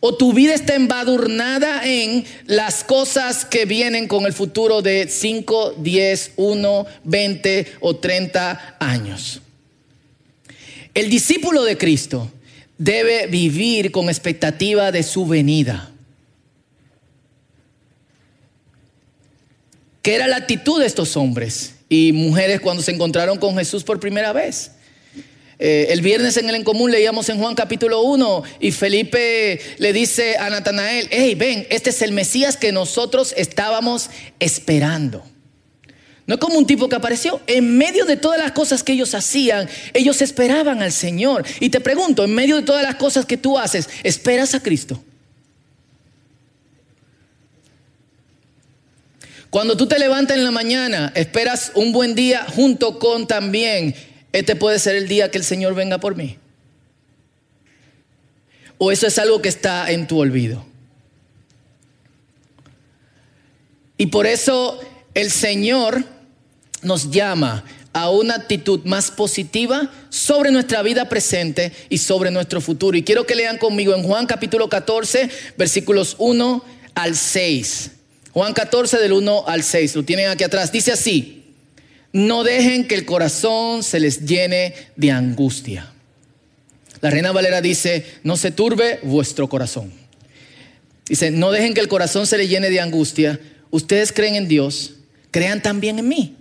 ¿O 0.00 0.16
tu 0.16 0.32
vida 0.32 0.54
está 0.54 0.74
embadurnada 0.74 1.82
en 1.84 2.24
las 2.46 2.84
cosas 2.84 3.44
que 3.44 3.66
vienen 3.66 4.08
con 4.08 4.24
el 4.24 4.32
futuro 4.32 4.80
de 4.80 5.08
5, 5.10 5.74
10, 5.76 6.32
1, 6.36 6.86
20 7.04 7.72
o 7.80 7.96
30 7.96 8.76
años? 8.80 9.42
El 10.96 11.10
discípulo 11.10 11.62
de 11.64 11.76
Cristo 11.76 12.32
debe 12.78 13.26
vivir 13.26 13.92
con 13.92 14.08
expectativa 14.08 14.90
de 14.90 15.02
su 15.02 15.26
venida. 15.26 15.90
¿Qué 20.00 20.14
era 20.14 20.26
la 20.26 20.36
actitud 20.36 20.80
de 20.80 20.86
estos 20.86 21.18
hombres 21.18 21.74
y 21.90 22.12
mujeres 22.12 22.62
cuando 22.62 22.82
se 22.82 22.92
encontraron 22.92 23.36
con 23.36 23.58
Jesús 23.58 23.84
por 23.84 24.00
primera 24.00 24.32
vez? 24.32 24.70
Eh, 25.58 25.88
el 25.90 26.00
viernes 26.00 26.38
en 26.38 26.48
el 26.48 26.54
en 26.54 26.64
común 26.64 26.90
leíamos 26.90 27.28
en 27.28 27.40
Juan 27.40 27.54
capítulo 27.54 28.00
1 28.00 28.42
y 28.60 28.72
Felipe 28.72 29.60
le 29.76 29.92
dice 29.92 30.38
a 30.38 30.48
Natanael, 30.48 31.08
hey, 31.10 31.34
ven, 31.34 31.66
este 31.68 31.90
es 31.90 32.00
el 32.00 32.12
Mesías 32.12 32.56
que 32.56 32.72
nosotros 32.72 33.34
estábamos 33.36 34.08
esperando. 34.40 35.22
No 36.26 36.34
es 36.34 36.40
como 36.40 36.58
un 36.58 36.66
tipo 36.66 36.88
que 36.88 36.96
apareció. 36.96 37.40
En 37.46 37.78
medio 37.78 38.04
de 38.04 38.16
todas 38.16 38.38
las 38.38 38.52
cosas 38.52 38.82
que 38.82 38.92
ellos 38.92 39.14
hacían, 39.14 39.68
ellos 39.94 40.20
esperaban 40.20 40.82
al 40.82 40.92
Señor. 40.92 41.44
Y 41.60 41.70
te 41.70 41.80
pregunto, 41.80 42.24
en 42.24 42.34
medio 42.34 42.56
de 42.56 42.62
todas 42.62 42.82
las 42.82 42.96
cosas 42.96 43.26
que 43.26 43.36
tú 43.36 43.58
haces, 43.58 43.88
¿esperas 44.02 44.54
a 44.54 44.62
Cristo? 44.62 45.02
Cuando 49.50 49.76
tú 49.76 49.86
te 49.86 49.98
levantas 49.98 50.36
en 50.36 50.44
la 50.44 50.50
mañana, 50.50 51.12
esperas 51.14 51.70
un 51.74 51.92
buen 51.92 52.16
día 52.16 52.44
junto 52.44 52.98
con 52.98 53.28
también, 53.28 53.94
este 54.32 54.56
puede 54.56 54.80
ser 54.80 54.96
el 54.96 55.06
día 55.06 55.30
que 55.30 55.38
el 55.38 55.44
Señor 55.44 55.74
venga 55.74 55.98
por 55.98 56.16
mí. 56.16 56.36
O 58.78 58.90
eso 58.90 59.06
es 59.06 59.18
algo 59.18 59.40
que 59.40 59.48
está 59.48 59.90
en 59.90 60.08
tu 60.08 60.18
olvido. 60.18 60.66
Y 63.96 64.06
por 64.06 64.26
eso 64.26 64.80
el 65.14 65.30
Señor 65.30 66.15
nos 66.82 67.10
llama 67.10 67.64
a 67.92 68.10
una 68.10 68.34
actitud 68.34 68.80
más 68.84 69.10
positiva 69.10 69.90
sobre 70.10 70.50
nuestra 70.50 70.82
vida 70.82 71.08
presente 71.08 71.72
y 71.88 71.98
sobre 71.98 72.30
nuestro 72.30 72.60
futuro. 72.60 72.96
Y 72.96 73.02
quiero 73.02 73.26
que 73.26 73.34
lean 73.34 73.56
conmigo 73.56 73.94
en 73.94 74.02
Juan 74.02 74.26
capítulo 74.26 74.68
14, 74.68 75.30
versículos 75.56 76.14
1 76.18 76.62
al 76.94 77.16
6. 77.16 77.90
Juan 78.32 78.52
14 78.52 78.98
del 78.98 79.12
1 79.12 79.44
al 79.48 79.62
6, 79.62 79.96
lo 79.96 80.02
tienen 80.02 80.28
aquí 80.28 80.44
atrás. 80.44 80.70
Dice 80.70 80.92
así, 80.92 81.44
no 82.12 82.44
dejen 82.44 82.86
que 82.86 82.94
el 82.94 83.06
corazón 83.06 83.82
se 83.82 83.98
les 83.98 84.26
llene 84.26 84.74
de 84.96 85.10
angustia. 85.10 85.90
La 87.00 87.08
reina 87.08 87.32
Valera 87.32 87.62
dice, 87.62 88.04
no 88.24 88.36
se 88.36 88.50
turbe 88.50 89.00
vuestro 89.02 89.48
corazón. 89.48 89.90
Dice, 91.08 91.30
no 91.30 91.50
dejen 91.50 91.72
que 91.72 91.80
el 91.80 91.88
corazón 91.88 92.26
se 92.26 92.36
le 92.36 92.48
llene 92.48 92.68
de 92.68 92.80
angustia. 92.80 93.40
Ustedes 93.70 94.12
creen 94.12 94.34
en 94.34 94.48
Dios, 94.48 94.94
crean 95.30 95.62
también 95.62 95.98
en 95.98 96.08
mí. 96.08 96.36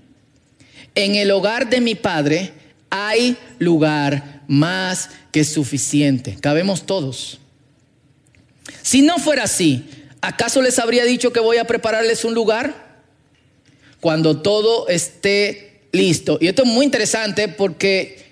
En 0.96 1.16
el 1.16 1.30
hogar 1.32 1.70
de 1.70 1.82
mi 1.82 1.96
Padre 1.96 2.54
hay 2.90 3.38
lugar 3.60 4.44
más 4.48 5.10
que 5.32 5.44
suficiente. 5.44 6.38
Cabemos 6.40 6.86
todos. 6.86 7.40
Si 8.82 9.02
no 9.02 9.18
fuera 9.18 9.44
así, 9.44 9.86
¿acaso 10.22 10.62
les 10.62 10.80
habría 10.80 11.04
dicho 11.04 11.34
que 11.34 11.40
voy 11.40 11.58
a 11.58 11.66
prepararles 11.66 12.24
un 12.24 12.34
lugar? 12.34 12.86
Cuando 14.00 14.42
todo 14.42 14.88
esté 14.88 15.82
listo. 15.92 16.38
Y 16.40 16.48
esto 16.48 16.64
es 16.64 16.70
muy 16.70 16.86
interesante 16.86 17.48
porque 17.48 18.24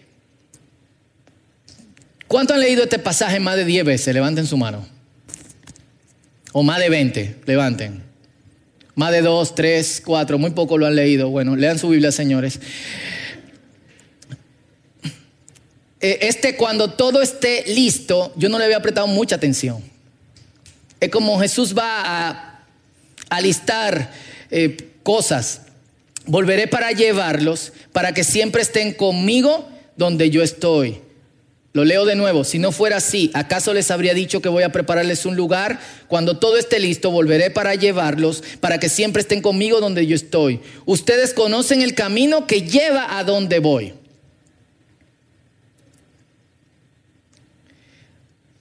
¿cuánto 2.27 2.53
han 2.53 2.61
leído 2.61 2.83
este 2.83 2.99
pasaje 2.99 3.39
más 3.39 3.55
de 3.55 3.65
10 3.65 3.85
veces? 3.85 4.13
Levanten 4.13 4.45
su 4.45 4.57
mano. 4.57 4.87
O 6.51 6.63
más 6.63 6.79
de 6.79 6.89
20, 6.89 7.41
levanten. 7.45 8.03
Más 8.95 9.11
de 9.11 9.21
2, 9.21 9.55
3, 9.55 10.01
4, 10.05 10.37
muy 10.37 10.51
poco 10.51 10.77
lo 10.77 10.85
han 10.85 10.95
leído. 10.95 11.29
Bueno, 11.29 11.55
lean 11.55 11.79
su 11.79 11.89
Biblia, 11.89 12.11
señores. 12.11 12.59
Eh, 15.99 16.19
este 16.27 16.57
cuando 16.57 16.91
todo 16.91 17.21
esté 17.21 17.63
listo, 17.67 18.33
yo 18.35 18.49
no 18.49 18.59
le 18.59 18.65
había 18.65 18.81
prestado 18.81 19.07
mucha 19.07 19.37
atención. 19.37 19.81
Es 20.99 21.09
como 21.09 21.39
Jesús 21.39 21.75
va 21.75 22.01
a, 22.03 22.65
alistar 23.29 24.11
eh, 24.51 24.77
cosas. 25.01 25.61
Volveré 26.25 26.67
para 26.67 26.91
llevarlos, 26.91 27.73
para 27.91 28.13
que 28.13 28.23
siempre 28.23 28.61
estén 28.61 28.93
conmigo 28.93 29.67
donde 29.95 30.29
yo 30.29 30.43
estoy. 30.43 31.02
Lo 31.73 31.85
leo 31.85 32.05
de 32.05 32.15
nuevo, 32.15 32.43
si 32.43 32.59
no 32.59 32.71
fuera 32.71 32.97
así, 32.97 33.31
¿acaso 33.33 33.73
les 33.73 33.89
habría 33.89 34.13
dicho 34.13 34.43
que 34.43 34.49
voy 34.49 34.61
a 34.61 34.71
prepararles 34.71 35.25
un 35.25 35.35
lugar? 35.35 35.79
Cuando 36.07 36.37
todo 36.37 36.57
esté 36.57 36.79
listo, 36.79 37.09
volveré 37.09 37.49
para 37.49 37.73
llevarlos, 37.73 38.43
para 38.59 38.79
que 38.79 38.89
siempre 38.89 39.23
estén 39.23 39.41
conmigo 39.41 39.79
donde 39.79 40.05
yo 40.05 40.15
estoy. 40.15 40.59
Ustedes 40.85 41.33
conocen 41.33 41.81
el 41.81 41.95
camino 41.95 42.45
que 42.45 42.61
lleva 42.61 43.17
a 43.17 43.23
donde 43.23 43.57
voy. 43.57 43.93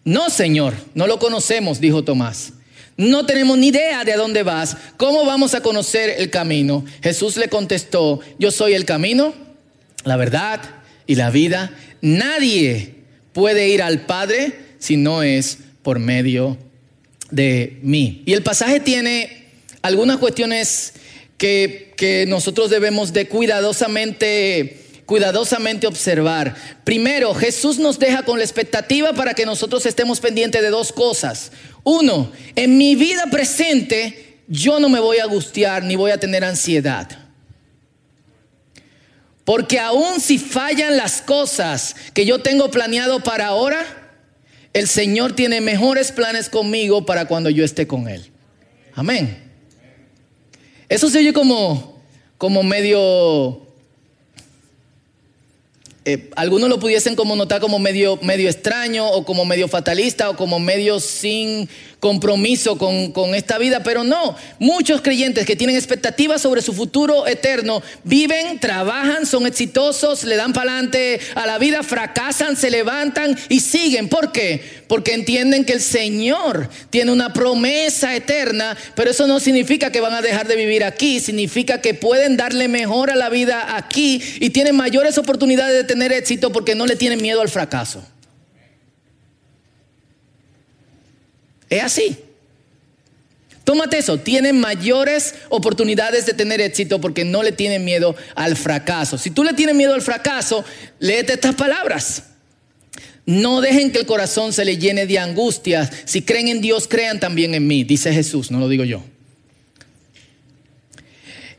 No, 0.04 0.30
Señor, 0.30 0.72
no 0.94 1.06
lo 1.06 1.18
conocemos, 1.18 1.80
dijo 1.80 2.02
Tomás. 2.02 2.54
No 2.96 3.26
tenemos 3.26 3.58
ni 3.58 3.68
idea 3.68 4.04
de 4.04 4.14
a 4.14 4.16
dónde 4.16 4.42
vas. 4.42 4.78
¿Cómo 4.96 5.26
vamos 5.26 5.52
a 5.54 5.60
conocer 5.60 6.14
el 6.16 6.30
camino? 6.30 6.82
Jesús 7.02 7.36
le 7.36 7.48
contestó, 7.48 8.20
yo 8.38 8.50
soy 8.50 8.72
el 8.72 8.86
camino, 8.86 9.34
la 10.04 10.16
verdad 10.16 10.62
y 11.06 11.16
la 11.16 11.28
vida. 11.28 11.76
Nadie 12.00 13.01
puede 13.32 13.68
ir 13.68 13.82
al 13.82 14.06
Padre 14.06 14.52
si 14.78 14.96
no 14.96 15.22
es 15.22 15.58
por 15.82 15.98
medio 15.98 16.56
de 17.30 17.78
mí. 17.82 18.22
Y 18.26 18.32
el 18.32 18.42
pasaje 18.42 18.80
tiene 18.80 19.46
algunas 19.82 20.18
cuestiones 20.18 20.94
que, 21.38 21.92
que 21.96 22.26
nosotros 22.26 22.70
debemos 22.70 23.12
de 23.12 23.28
cuidadosamente 23.28 24.78
cuidadosamente 25.06 25.86
observar. 25.86 26.54
Primero, 26.84 27.34
Jesús 27.34 27.78
nos 27.78 27.98
deja 27.98 28.22
con 28.22 28.38
la 28.38 28.44
expectativa 28.44 29.12
para 29.12 29.34
que 29.34 29.44
nosotros 29.44 29.84
estemos 29.84 30.20
pendientes 30.20 30.62
de 30.62 30.70
dos 30.70 30.92
cosas. 30.92 31.52
Uno, 31.82 32.32
en 32.56 32.78
mi 32.78 32.94
vida 32.94 33.24
presente 33.30 34.38
yo 34.48 34.80
no 34.80 34.88
me 34.88 35.00
voy 35.00 35.18
a 35.18 35.24
angustiar 35.24 35.82
ni 35.82 35.96
voy 35.96 36.12
a 36.12 36.20
tener 36.20 36.44
ansiedad. 36.44 37.21
Porque 39.44 39.78
aun 39.78 40.20
si 40.20 40.38
fallan 40.38 40.96
las 40.96 41.20
cosas 41.20 41.96
que 42.14 42.24
yo 42.24 42.40
tengo 42.40 42.70
planeado 42.70 43.20
para 43.20 43.46
ahora, 43.46 43.84
el 44.72 44.88
Señor 44.88 45.34
tiene 45.34 45.60
mejores 45.60 46.12
planes 46.12 46.48
conmigo 46.48 47.04
para 47.04 47.26
cuando 47.26 47.50
yo 47.50 47.64
esté 47.64 47.86
con 47.86 48.08
Él. 48.08 48.30
Amén. 48.94 49.50
Eso 50.88 51.08
se 51.10 51.18
oye 51.18 51.32
como, 51.32 52.00
como 52.38 52.62
medio 52.62 53.62
eh, 56.04 56.30
algunos 56.34 56.68
lo 56.68 56.80
pudiesen 56.80 57.14
como 57.14 57.36
notar 57.36 57.60
como 57.60 57.78
medio, 57.78 58.18
medio 58.22 58.48
extraño 58.48 59.08
o 59.08 59.24
como 59.24 59.44
medio 59.44 59.68
fatalista 59.68 60.30
o 60.30 60.36
como 60.36 60.58
medio 60.58 60.98
sin 60.98 61.68
compromiso 62.02 62.78
con, 62.78 63.12
con, 63.12 63.32
esta 63.36 63.58
vida, 63.58 63.84
pero 63.84 64.02
no. 64.02 64.34
Muchos 64.58 65.02
creyentes 65.02 65.46
que 65.46 65.54
tienen 65.54 65.76
expectativas 65.76 66.42
sobre 66.42 66.60
su 66.60 66.72
futuro 66.72 67.28
eterno 67.28 67.80
viven, 68.02 68.58
trabajan, 68.58 69.24
son 69.24 69.46
exitosos, 69.46 70.24
le 70.24 70.34
dan 70.34 70.52
para 70.52 70.72
adelante 70.72 71.20
a 71.36 71.46
la 71.46 71.58
vida, 71.58 71.84
fracasan, 71.84 72.56
se 72.56 72.72
levantan 72.72 73.38
y 73.48 73.60
siguen. 73.60 74.08
¿Por 74.08 74.32
qué? 74.32 74.82
Porque 74.88 75.14
entienden 75.14 75.64
que 75.64 75.74
el 75.74 75.80
Señor 75.80 76.68
tiene 76.90 77.12
una 77.12 77.32
promesa 77.32 78.16
eterna, 78.16 78.76
pero 78.96 79.12
eso 79.12 79.28
no 79.28 79.38
significa 79.38 79.92
que 79.92 80.00
van 80.00 80.14
a 80.14 80.22
dejar 80.22 80.48
de 80.48 80.56
vivir 80.56 80.82
aquí, 80.82 81.20
significa 81.20 81.80
que 81.80 81.94
pueden 81.94 82.36
darle 82.36 82.66
mejor 82.66 83.12
a 83.12 83.14
la 83.14 83.28
vida 83.28 83.76
aquí 83.76 84.20
y 84.40 84.50
tienen 84.50 84.74
mayores 84.74 85.18
oportunidades 85.18 85.76
de 85.76 85.84
tener 85.84 86.10
éxito 86.10 86.50
porque 86.50 86.74
no 86.74 86.84
le 86.84 86.96
tienen 86.96 87.22
miedo 87.22 87.42
al 87.42 87.48
fracaso. 87.48 88.02
Es 91.72 91.82
así. 91.82 92.18
Tómate 93.64 93.96
eso, 93.96 94.18
tienen 94.18 94.60
mayores 94.60 95.36
oportunidades 95.48 96.26
de 96.26 96.34
tener 96.34 96.60
éxito 96.60 97.00
porque 97.00 97.24
no 97.24 97.42
le 97.42 97.52
tienen 97.52 97.84
miedo 97.84 98.14
al 98.34 98.56
fracaso. 98.56 99.16
Si 99.16 99.30
tú 99.30 99.42
le 99.42 99.54
tienes 99.54 99.74
miedo 99.74 99.94
al 99.94 100.02
fracaso, 100.02 100.64
léete 100.98 101.32
estas 101.32 101.54
palabras. 101.54 102.24
No 103.24 103.62
dejen 103.62 103.90
que 103.90 104.00
el 104.00 104.06
corazón 104.06 104.52
se 104.52 104.66
le 104.66 104.76
llene 104.76 105.06
de 105.06 105.18
angustias. 105.18 105.90
Si 106.04 106.22
creen 106.22 106.48
en 106.48 106.60
Dios, 106.60 106.88
crean 106.88 107.20
también 107.20 107.54
en 107.54 107.66
mí, 107.66 107.84
dice 107.84 108.12
Jesús, 108.12 108.50
no 108.50 108.58
lo 108.58 108.68
digo 108.68 108.84
yo. 108.84 109.02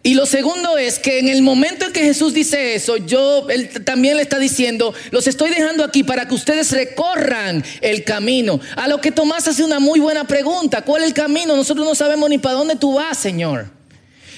Y 0.06 0.16
lo 0.16 0.26
segundo 0.26 0.78
es 0.78 1.00
que 1.00 1.20
en 1.20 1.30
el 1.30 1.42
momento 1.42 1.86
en 1.86 1.94
que 1.94 2.02
Jesús 2.02 2.34
dice 2.34 2.76
eso, 2.76 2.98
yo 2.98 3.48
él 3.50 3.70
también 3.86 4.18
le 4.18 4.24
está 4.24 4.38
diciendo, 4.38 4.94
los 5.12 5.28
estoy 5.28 5.50
dejando 5.50 5.86
aquí 5.86 6.04
para 6.04 6.28
que 6.28 6.36
ustedes 6.36 6.74
recorran 6.74 7.64
el 7.80 8.04
camino. 8.04 8.60
A 8.76 8.90
lo 8.90 9.00
que 9.00 9.14
Tomás 9.14 9.48
hace 9.48 9.64
una 9.64 9.80
muy 9.80 10.02
buena 10.02 10.26
pregunta, 10.26 10.82
¿cuál 10.82 11.04
es 11.04 11.08
el 11.08 11.14
camino? 11.14 11.56
Nosotros 11.56 11.88
no 11.88 11.96
sabemos 11.96 12.30
ni 12.30 12.38
para 12.38 12.56
dónde 12.56 12.76
tú 12.76 12.96
vas, 12.96 13.18
Señor. 13.18 13.72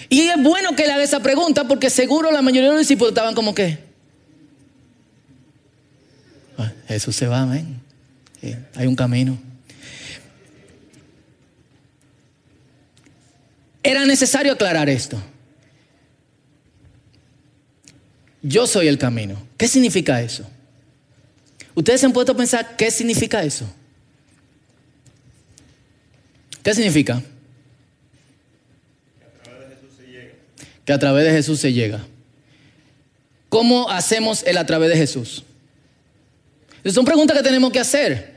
Y 0.07 0.21
es 0.21 0.35
bueno 0.39 0.75
que 0.75 0.85
le 0.85 0.93
haga 0.93 1.03
esa 1.03 1.19
pregunta 1.19 1.67
porque 1.67 1.89
seguro 1.89 2.31
la 2.31 2.43
mayoría 2.43 2.69
de 2.69 2.75
los 2.75 2.81
discípulos 2.81 3.13
estaban 3.13 3.33
como 3.33 3.55
que 3.55 3.79
ah, 6.59 6.71
Jesús 6.87 7.15
se 7.15 7.25
va, 7.25 7.41
amén. 7.41 7.81
hay 8.75 8.85
un 8.85 8.95
camino. 8.95 9.35
Era 13.81 14.05
necesario 14.05 14.53
aclarar 14.53 14.89
esto. 14.89 15.19
Yo 18.47 18.67
soy 18.67 18.87
el 18.87 18.99
camino. 18.99 19.41
¿Qué 19.57 19.67
significa 19.67 20.21
eso? 20.21 20.45
Ustedes 21.73 21.99
se 21.99 22.05
han 22.05 22.13
puesto 22.13 22.33
a 22.33 22.37
pensar 22.37 22.75
qué 22.77 22.91
significa 22.91 23.43
eso. 23.43 23.65
¿Qué 26.63 26.73
significa? 26.75 27.23
Que 30.85 30.93
a 30.93 30.99
través 30.99 31.25
de 31.25 31.31
Jesús 31.31 31.59
se 31.59 31.73
llega. 31.73 32.05
¿Cómo 33.49 33.89
hacemos 33.89 34.43
el 34.43 34.57
a 34.57 34.65
través 34.65 34.91
de 34.91 34.97
Jesús? 34.97 35.43
Son 36.85 37.03
preguntas 37.03 37.35
que 37.35 37.43
tenemos 37.43 37.71
que 37.71 37.79
hacer. 37.79 38.35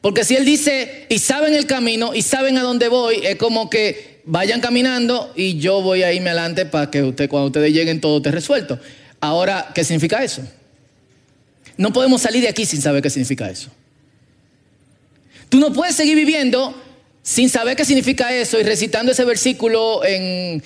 Porque 0.00 0.24
si 0.24 0.36
Él 0.36 0.44
dice, 0.44 1.06
y 1.08 1.18
saben 1.18 1.54
el 1.54 1.66
camino, 1.66 2.14
y 2.14 2.22
saben 2.22 2.56
a 2.58 2.62
dónde 2.62 2.86
voy, 2.86 3.26
es 3.26 3.34
como 3.34 3.68
que 3.68 4.22
vayan 4.24 4.60
caminando 4.60 5.32
y 5.34 5.58
yo 5.58 5.82
voy 5.82 6.04
a 6.04 6.12
irme 6.12 6.30
adelante 6.30 6.64
para 6.66 6.90
que 6.90 7.02
usted, 7.02 7.28
cuando 7.28 7.46
ustedes 7.46 7.72
lleguen 7.72 8.00
todo 8.00 8.18
esté 8.18 8.30
resuelto. 8.30 8.78
Ahora, 9.20 9.70
¿qué 9.74 9.84
significa 9.84 10.22
eso? 10.22 10.42
No 11.76 11.92
podemos 11.92 12.22
salir 12.22 12.42
de 12.42 12.48
aquí 12.48 12.64
sin 12.66 12.80
saber 12.80 13.02
qué 13.02 13.10
significa 13.10 13.48
eso. 13.48 13.70
Tú 15.48 15.58
no 15.58 15.72
puedes 15.72 15.94
seguir 15.94 16.16
viviendo 16.16 16.74
sin 17.22 17.48
saber 17.48 17.76
qué 17.76 17.84
significa 17.84 18.34
eso 18.34 18.58
y 18.58 18.62
recitando 18.62 19.12
ese 19.12 19.24
versículo 19.24 20.02
eh, 20.04 20.60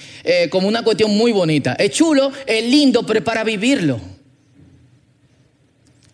como 0.51 0.69
una 0.69 0.83
cuestión 0.83 1.11
muy 1.17 1.33
bonita. 1.33 1.75
Es 1.75 1.91
chulo, 1.91 2.33
es 2.47 2.65
lindo, 2.65 3.05
pero 3.05 3.23
para 3.23 3.45
vivirlo. 3.45 4.01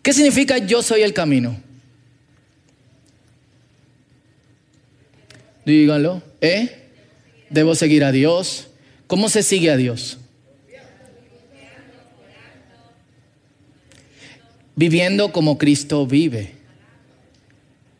¿Qué 0.01 0.13
significa 0.13 0.57
yo 0.57 0.81
soy 0.81 1.01
el 1.01 1.13
camino? 1.13 1.61
Díganlo. 5.65 6.23
¿Eh? 6.41 6.89
Debo 7.49 7.75
seguir 7.75 8.03
a 8.03 8.11
Dios. 8.11 8.67
¿Cómo 9.07 9.29
se 9.29 9.43
sigue 9.43 9.71
a 9.71 9.77
Dios? 9.77 10.18
Viviendo 14.79 15.33
como 15.33 15.57
Cristo 15.57 16.07
vive. 16.07 16.53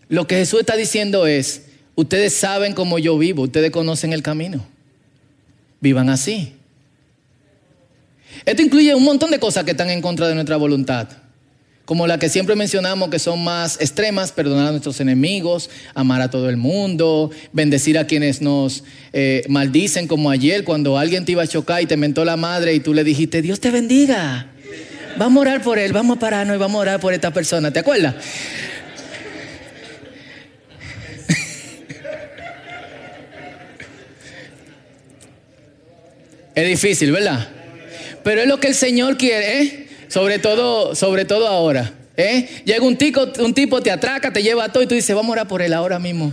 Lo 0.08 0.28
que 0.28 0.38
Jesús 0.38 0.62
está 0.62 0.78
diciendo 0.78 1.28
es, 1.28 1.64
ustedes 1.96 2.34
saben 2.34 2.74
cómo 2.74 3.00
yo 3.00 3.18
vivo, 3.18 3.44
ustedes 3.44 3.70
conocen 3.72 4.14
el 4.14 4.24
camino. 4.24 4.66
Vivan 5.82 6.10
así. 6.10 6.54
Esto 8.46 8.62
incluye 8.62 8.96
un 8.96 9.04
montón 9.04 9.30
de 9.30 9.40
cosas 9.40 9.66
que 9.66 9.72
están 9.72 9.90
en 9.90 10.02
contra 10.02 10.30
de 10.30 10.36
nuestra 10.36 10.56
voluntad, 10.56 11.10
como 11.84 12.08
la 12.08 12.18
que 12.18 12.30
siempre 12.30 12.56
mencionamos 12.56 13.10
que 13.10 13.20
son 13.20 13.44
más 13.44 13.82
extremas, 13.82 14.32
perdonar 14.32 14.68
a 14.68 14.72
nuestros 14.72 15.02
enemigos, 15.02 15.70
amar 15.96 16.22
a 16.22 16.30
todo 16.30 16.50
el 16.50 16.56
mundo, 16.56 17.30
bendecir 17.52 17.98
a 17.98 18.08
quienes 18.08 18.42
nos 18.42 18.86
eh, 19.12 19.44
maldicen, 19.50 20.08
como 20.08 20.30
ayer 20.30 20.64
cuando 20.64 20.98
alguien 20.98 21.26
te 21.26 21.34
iba 21.34 21.44
a 21.44 21.48
chocar 21.48 21.82
y 21.82 21.88
te 21.88 21.98
mentó 21.98 22.24
la 22.24 22.38
madre 22.38 22.74
y 22.74 22.80
tú 22.80 22.94
le 22.94 23.04
dijiste, 23.04 23.42
Dios 23.42 23.60
te 23.60 23.70
bendiga. 23.70 24.54
Vamos 25.20 25.42
a 25.46 25.50
orar 25.50 25.62
por 25.62 25.78
él, 25.78 25.92
vamos 25.92 26.16
a 26.16 26.20
pararnos 26.22 26.56
y 26.56 26.60
vamos 26.60 26.80
a 26.80 26.82
orar 26.82 27.00
por 27.02 27.14
esta 27.14 27.30
persona, 27.34 27.74
¿te 27.74 27.80
acuerdas? 27.80 28.16
Es 36.56 36.68
difícil, 36.70 37.12
¿verdad? 37.12 37.50
Pero 38.24 38.40
es 38.40 38.48
lo 38.48 38.62
que 38.62 38.68
el 38.68 38.76
Señor 38.76 39.18
quiere, 39.18 39.62
¿eh? 39.62 39.88
Sobre 40.08 40.40
todo, 40.40 40.96
sobre 40.96 41.26
todo 41.26 41.50
ahora. 41.50 41.92
¿eh? 42.16 42.48
Llega 42.64 42.86
un, 42.86 42.96
tico, 42.96 43.30
un 43.40 43.54
tipo, 43.54 43.82
te 43.82 43.92
atraca, 43.92 44.32
te 44.32 44.42
lleva 44.42 44.64
a 44.64 44.70
todo 44.72 44.84
y 44.84 44.88
tú 44.88 44.96
dices, 44.96 45.14
vamos 45.14 45.32
a 45.32 45.34
orar 45.34 45.48
por 45.50 45.62
él 45.62 45.74
ahora 45.74 46.00
mismo. 46.00 46.32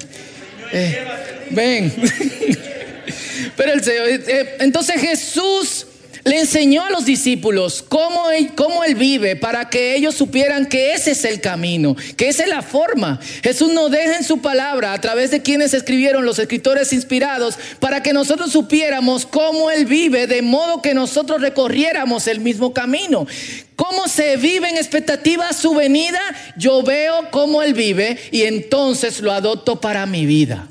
Eh, 0.72 1.04
ven. 1.50 1.92
Pero 3.56 3.72
el 3.72 3.82
Señor, 3.82 4.08
eh, 4.08 4.56
entonces 4.60 5.00
Jesús 5.00 5.85
le 6.26 6.40
enseñó 6.40 6.84
a 6.84 6.90
los 6.90 7.04
discípulos 7.04 7.84
cómo 7.88 8.30
él, 8.30 8.50
cómo 8.56 8.82
él 8.82 8.96
vive 8.96 9.36
para 9.36 9.70
que 9.70 9.94
ellos 9.94 10.16
supieran 10.16 10.66
que 10.66 10.92
ese 10.92 11.12
es 11.12 11.24
el 11.24 11.40
camino, 11.40 11.94
que 12.16 12.28
esa 12.28 12.42
es 12.42 12.48
la 12.48 12.62
forma. 12.62 13.20
Jesús 13.44 13.72
nos 13.72 13.92
deja 13.92 14.16
en 14.16 14.24
su 14.24 14.38
palabra 14.38 14.92
a 14.92 15.00
través 15.00 15.30
de 15.30 15.42
quienes 15.42 15.72
escribieron 15.72 16.26
los 16.26 16.40
escritores 16.40 16.92
inspirados 16.92 17.56
para 17.78 18.02
que 18.02 18.12
nosotros 18.12 18.50
supiéramos 18.50 19.24
cómo 19.24 19.70
Él 19.70 19.86
vive 19.86 20.26
de 20.26 20.42
modo 20.42 20.82
que 20.82 20.94
nosotros 20.94 21.40
recorriéramos 21.40 22.26
el 22.26 22.40
mismo 22.40 22.72
camino. 22.72 23.28
¿Cómo 23.76 24.08
se 24.08 24.36
vive 24.36 24.68
en 24.68 24.78
expectativa 24.78 25.52
su 25.52 25.76
venida? 25.76 26.20
Yo 26.56 26.82
veo 26.82 27.30
cómo 27.30 27.62
Él 27.62 27.72
vive 27.72 28.18
y 28.32 28.42
entonces 28.42 29.20
lo 29.20 29.30
adopto 29.30 29.80
para 29.80 30.06
mi 30.06 30.26
vida. 30.26 30.66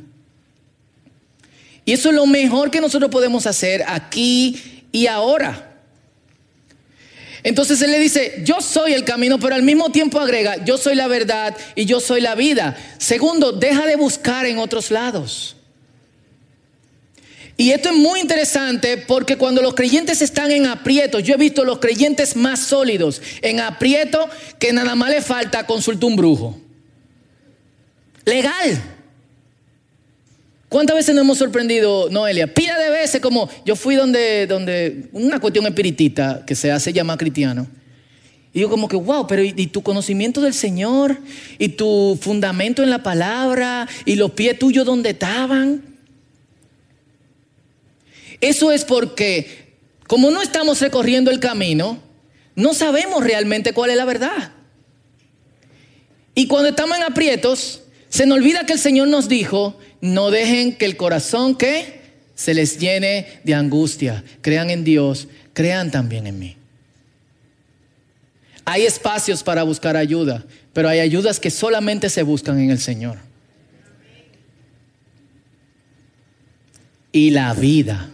Y 1.86 1.94
eso 1.94 2.10
es 2.10 2.16
lo 2.16 2.26
mejor 2.26 2.72
que 2.72 2.82
nosotros 2.82 3.10
podemos 3.10 3.48
hacer 3.48 3.86
aquí 3.88 4.75
y 4.96 5.08
ahora. 5.08 5.74
Entonces 7.44 7.82
él 7.82 7.92
le 7.92 8.00
dice, 8.00 8.42
yo 8.46 8.62
soy 8.62 8.94
el 8.94 9.04
camino, 9.04 9.38
pero 9.38 9.54
al 9.54 9.62
mismo 9.62 9.92
tiempo 9.92 10.22
agrega, 10.22 10.64
yo 10.64 10.78
soy 10.78 10.96
la 10.96 11.08
verdad 11.08 11.54
y 11.76 11.84
yo 11.84 12.00
soy 12.00 12.22
la 12.22 12.34
vida. 12.34 12.78
Segundo, 12.98 13.52
deja 13.52 13.86
de 13.86 13.98
buscar 13.98 14.46
en 14.46 14.58
otros 14.58 14.92
lados. 14.92 15.58
Y 17.58 17.72
esto 17.72 17.90
es 17.90 17.96
muy 17.98 18.22
interesante 18.22 18.98
porque 18.98 19.38
cuando 19.38 19.62
los 19.62 19.76
creyentes 19.76 20.22
están 20.22 20.52
en 20.52 20.66
aprieto, 20.66 21.20
yo 21.20 21.34
he 21.34 21.38
visto 21.38 21.66
los 21.66 21.80
creyentes 21.80 22.38
más 22.38 22.62
sólidos 22.62 23.22
en 23.42 23.60
aprieto 23.60 24.30
que 24.60 24.72
nada 24.72 24.96
más 24.96 25.10
le 25.10 25.22
falta 25.22 25.68
consultar 25.68 26.10
un 26.10 26.16
brujo. 26.16 26.58
Legal. 28.24 28.95
¿Cuántas 30.76 30.98
veces 30.98 31.16
nos 31.16 31.24
hemos 31.24 31.38
sorprendido, 31.38 32.10
Noelia? 32.10 32.54
Pila 32.54 32.78
de 32.78 32.90
veces, 32.90 33.22
como 33.22 33.50
yo 33.64 33.78
fui 33.78 33.96
donde, 33.96 34.46
donde 34.46 35.08
una 35.14 35.40
cuestión 35.40 35.66
espiritista 35.68 36.44
que 36.46 36.54
se 36.54 36.70
hace 36.70 36.92
llamar 36.92 37.18
cristiano. 37.18 37.66
Y 38.52 38.60
yo 38.60 38.70
como 38.70 38.90
que, 38.90 38.98
wow, 38.98 39.26
pero 39.26 39.42
¿y, 39.42 39.68
tu 39.68 39.82
conocimiento 39.82 40.42
del 40.42 40.54
Señor? 40.54 41.18
¿Y 41.60 41.70
tu 41.70 42.20
fundamento 42.22 42.84
en 42.84 42.90
la 42.90 43.02
palabra? 43.04 43.88
¿Y 44.04 44.18
los 44.18 44.32
pies 44.32 44.60
tuyos 44.60 44.86
donde 44.86 45.12
estaban? 45.12 45.82
Eso 48.42 48.70
es 48.74 48.84
porque, 48.84 49.78
como 50.08 50.30
no 50.30 50.42
estamos 50.42 50.82
recorriendo 50.82 51.32
el 51.32 51.40
camino, 51.40 52.00
no 52.54 52.74
sabemos 52.74 53.24
realmente 53.24 53.72
cuál 53.72 53.92
es 53.92 53.96
la 53.96 54.04
verdad. 54.04 54.52
Y 56.34 56.48
cuando 56.48 56.68
estamos 56.68 56.98
en 56.98 57.04
aprietos, 57.04 57.85
se 58.16 58.26
nos 58.26 58.38
olvida 58.38 58.66
que 58.66 58.72
el 58.72 58.80
Señor 58.80 59.10
nos 59.10 59.28
dijo 59.28 59.78
no 60.00 60.32
dejen 60.32 60.78
que 60.78 60.86
el 60.86 60.96
corazón 60.96 61.54
que 61.58 62.00
se 62.34 62.54
les 62.54 62.80
llene 62.80 63.28
de 63.44 63.54
angustia. 63.54 64.24
Crean 64.40 64.70
en 64.70 64.86
Dios, 64.86 65.28
crean 65.52 65.92
también 65.92 66.26
en 66.26 66.40
mí. 66.40 66.56
Hay 68.64 68.84
espacios 68.84 69.44
para 69.44 69.64
buscar 69.64 69.98
ayuda, 69.98 70.46
pero 70.72 70.88
hay 70.88 71.00
ayudas 71.00 71.42
que 71.42 71.52
solamente 71.52 72.10
se 72.10 72.24
buscan 72.24 72.58
en 72.58 72.70
el 72.70 72.80
Señor. 72.80 73.18
Y 77.12 77.32
la 77.32 77.54
vida. 77.54 78.12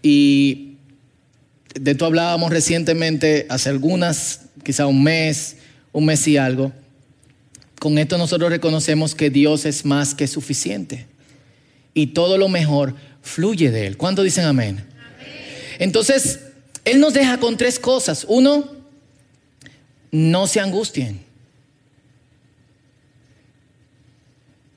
Y 0.00 0.76
de 1.74 1.90
esto 1.90 2.06
hablábamos 2.06 2.52
recientemente, 2.52 3.46
hace 3.48 3.68
algunas, 3.68 4.42
quizá 4.62 4.86
un 4.86 5.02
mes, 5.02 5.56
un 5.90 6.04
mes 6.06 6.28
y 6.28 6.36
algo 6.36 6.72
con 7.82 7.98
esto 7.98 8.16
nosotros 8.16 8.48
reconocemos 8.48 9.16
que 9.16 9.28
Dios 9.28 9.64
es 9.64 9.84
más 9.84 10.14
que 10.14 10.28
suficiente. 10.28 11.08
Y 11.94 12.06
todo 12.14 12.38
lo 12.38 12.48
mejor 12.48 12.94
fluye 13.22 13.72
de 13.72 13.88
Él. 13.88 13.96
¿Cuánto 13.96 14.22
dicen 14.22 14.44
amén? 14.44 14.84
Entonces, 15.80 16.38
Él 16.84 17.00
nos 17.00 17.12
deja 17.12 17.40
con 17.40 17.56
tres 17.56 17.80
cosas. 17.80 18.24
Uno, 18.28 18.70
no 20.12 20.46
se 20.46 20.60
angustien. 20.60 21.22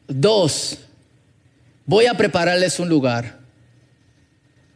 Dos, 0.07 0.79
voy 1.85 2.07
a 2.07 2.17
prepararles 2.17 2.79
un 2.79 2.89
lugar. 2.89 3.37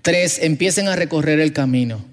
Tres, 0.04 0.38
empiecen 0.38 0.88
a 0.88 0.96
recorrer 0.96 1.40
el 1.40 1.52
camino. 1.52 2.06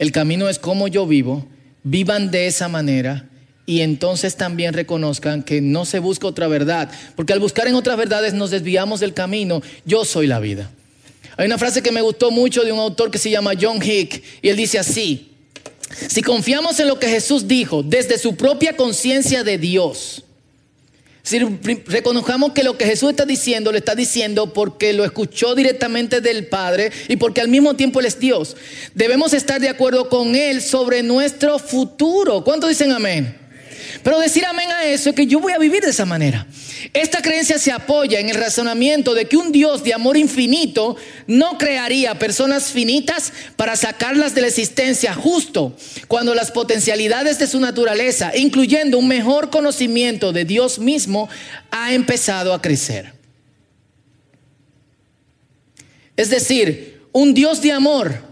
El 0.00 0.10
camino 0.10 0.48
es 0.48 0.58
como 0.58 0.88
yo 0.88 1.06
vivo. 1.06 1.46
Vivan 1.84 2.32
de 2.32 2.48
esa 2.48 2.66
manera 2.66 3.29
y 3.70 3.82
entonces 3.82 4.34
también 4.34 4.74
reconozcan 4.74 5.44
que 5.44 5.60
no 5.60 5.84
se 5.84 6.00
busca 6.00 6.26
otra 6.26 6.48
verdad, 6.48 6.90
porque 7.14 7.32
al 7.32 7.38
buscar 7.38 7.68
en 7.68 7.76
otras 7.76 7.96
verdades 7.96 8.34
nos 8.34 8.50
desviamos 8.50 8.98
del 8.98 9.14
camino, 9.14 9.62
yo 9.84 10.04
soy 10.04 10.26
la 10.26 10.40
vida. 10.40 10.72
Hay 11.36 11.46
una 11.46 11.56
frase 11.56 11.80
que 11.80 11.92
me 11.92 12.00
gustó 12.00 12.32
mucho 12.32 12.64
de 12.64 12.72
un 12.72 12.80
autor 12.80 13.12
que 13.12 13.18
se 13.18 13.30
llama 13.30 13.52
John 13.58 13.80
Hick 13.80 14.24
y 14.42 14.48
él 14.48 14.56
dice 14.56 14.80
así, 14.80 15.30
si 16.08 16.20
confiamos 16.20 16.80
en 16.80 16.88
lo 16.88 16.98
que 16.98 17.06
Jesús 17.06 17.46
dijo 17.46 17.84
desde 17.84 18.18
su 18.18 18.34
propia 18.34 18.74
conciencia 18.74 19.44
de 19.44 19.56
Dios, 19.56 20.24
si 21.22 21.38
reconozcamos 21.38 22.50
que 22.50 22.64
lo 22.64 22.76
que 22.76 22.86
Jesús 22.86 23.10
está 23.10 23.24
diciendo, 23.24 23.70
lo 23.70 23.78
está 23.78 23.94
diciendo 23.94 24.52
porque 24.52 24.92
lo 24.92 25.04
escuchó 25.04 25.54
directamente 25.54 26.20
del 26.20 26.48
Padre 26.48 26.90
y 27.06 27.18
porque 27.18 27.40
al 27.40 27.46
mismo 27.46 27.76
tiempo 27.76 28.00
Él 28.00 28.06
es 28.06 28.18
Dios. 28.18 28.56
Debemos 28.96 29.32
estar 29.32 29.60
de 29.60 29.68
acuerdo 29.68 30.08
con 30.08 30.34
Él 30.34 30.60
sobre 30.60 31.04
nuestro 31.04 31.60
futuro. 31.60 32.42
¿Cuántos 32.42 32.70
dicen 32.70 32.90
amén? 32.90 33.39
Pero 34.02 34.18
decir 34.18 34.44
amén 34.44 34.70
a 34.70 34.84
eso 34.84 35.10
es 35.10 35.16
que 35.16 35.26
yo 35.26 35.40
voy 35.40 35.52
a 35.52 35.58
vivir 35.58 35.82
de 35.82 35.90
esa 35.90 36.04
manera. 36.04 36.46
Esta 36.92 37.22
creencia 37.22 37.58
se 37.58 37.72
apoya 37.72 38.20
en 38.20 38.28
el 38.28 38.36
razonamiento 38.36 39.14
de 39.14 39.26
que 39.26 39.36
un 39.36 39.52
Dios 39.52 39.84
de 39.84 39.94
amor 39.94 40.16
infinito 40.16 40.96
no 41.26 41.58
crearía 41.58 42.18
personas 42.18 42.70
finitas 42.72 43.32
para 43.56 43.76
sacarlas 43.76 44.34
de 44.34 44.40
la 44.40 44.48
existencia 44.48 45.14
justo 45.14 45.76
cuando 46.08 46.34
las 46.34 46.50
potencialidades 46.50 47.38
de 47.38 47.46
su 47.46 47.60
naturaleza, 47.60 48.32
incluyendo 48.36 48.98
un 48.98 49.08
mejor 49.08 49.50
conocimiento 49.50 50.32
de 50.32 50.44
Dios 50.44 50.78
mismo, 50.78 51.28
ha 51.70 51.92
empezado 51.92 52.54
a 52.54 52.62
crecer. 52.62 53.12
Es 56.16 56.30
decir, 56.30 57.02
un 57.12 57.34
Dios 57.34 57.62
de 57.62 57.72
amor 57.72 58.22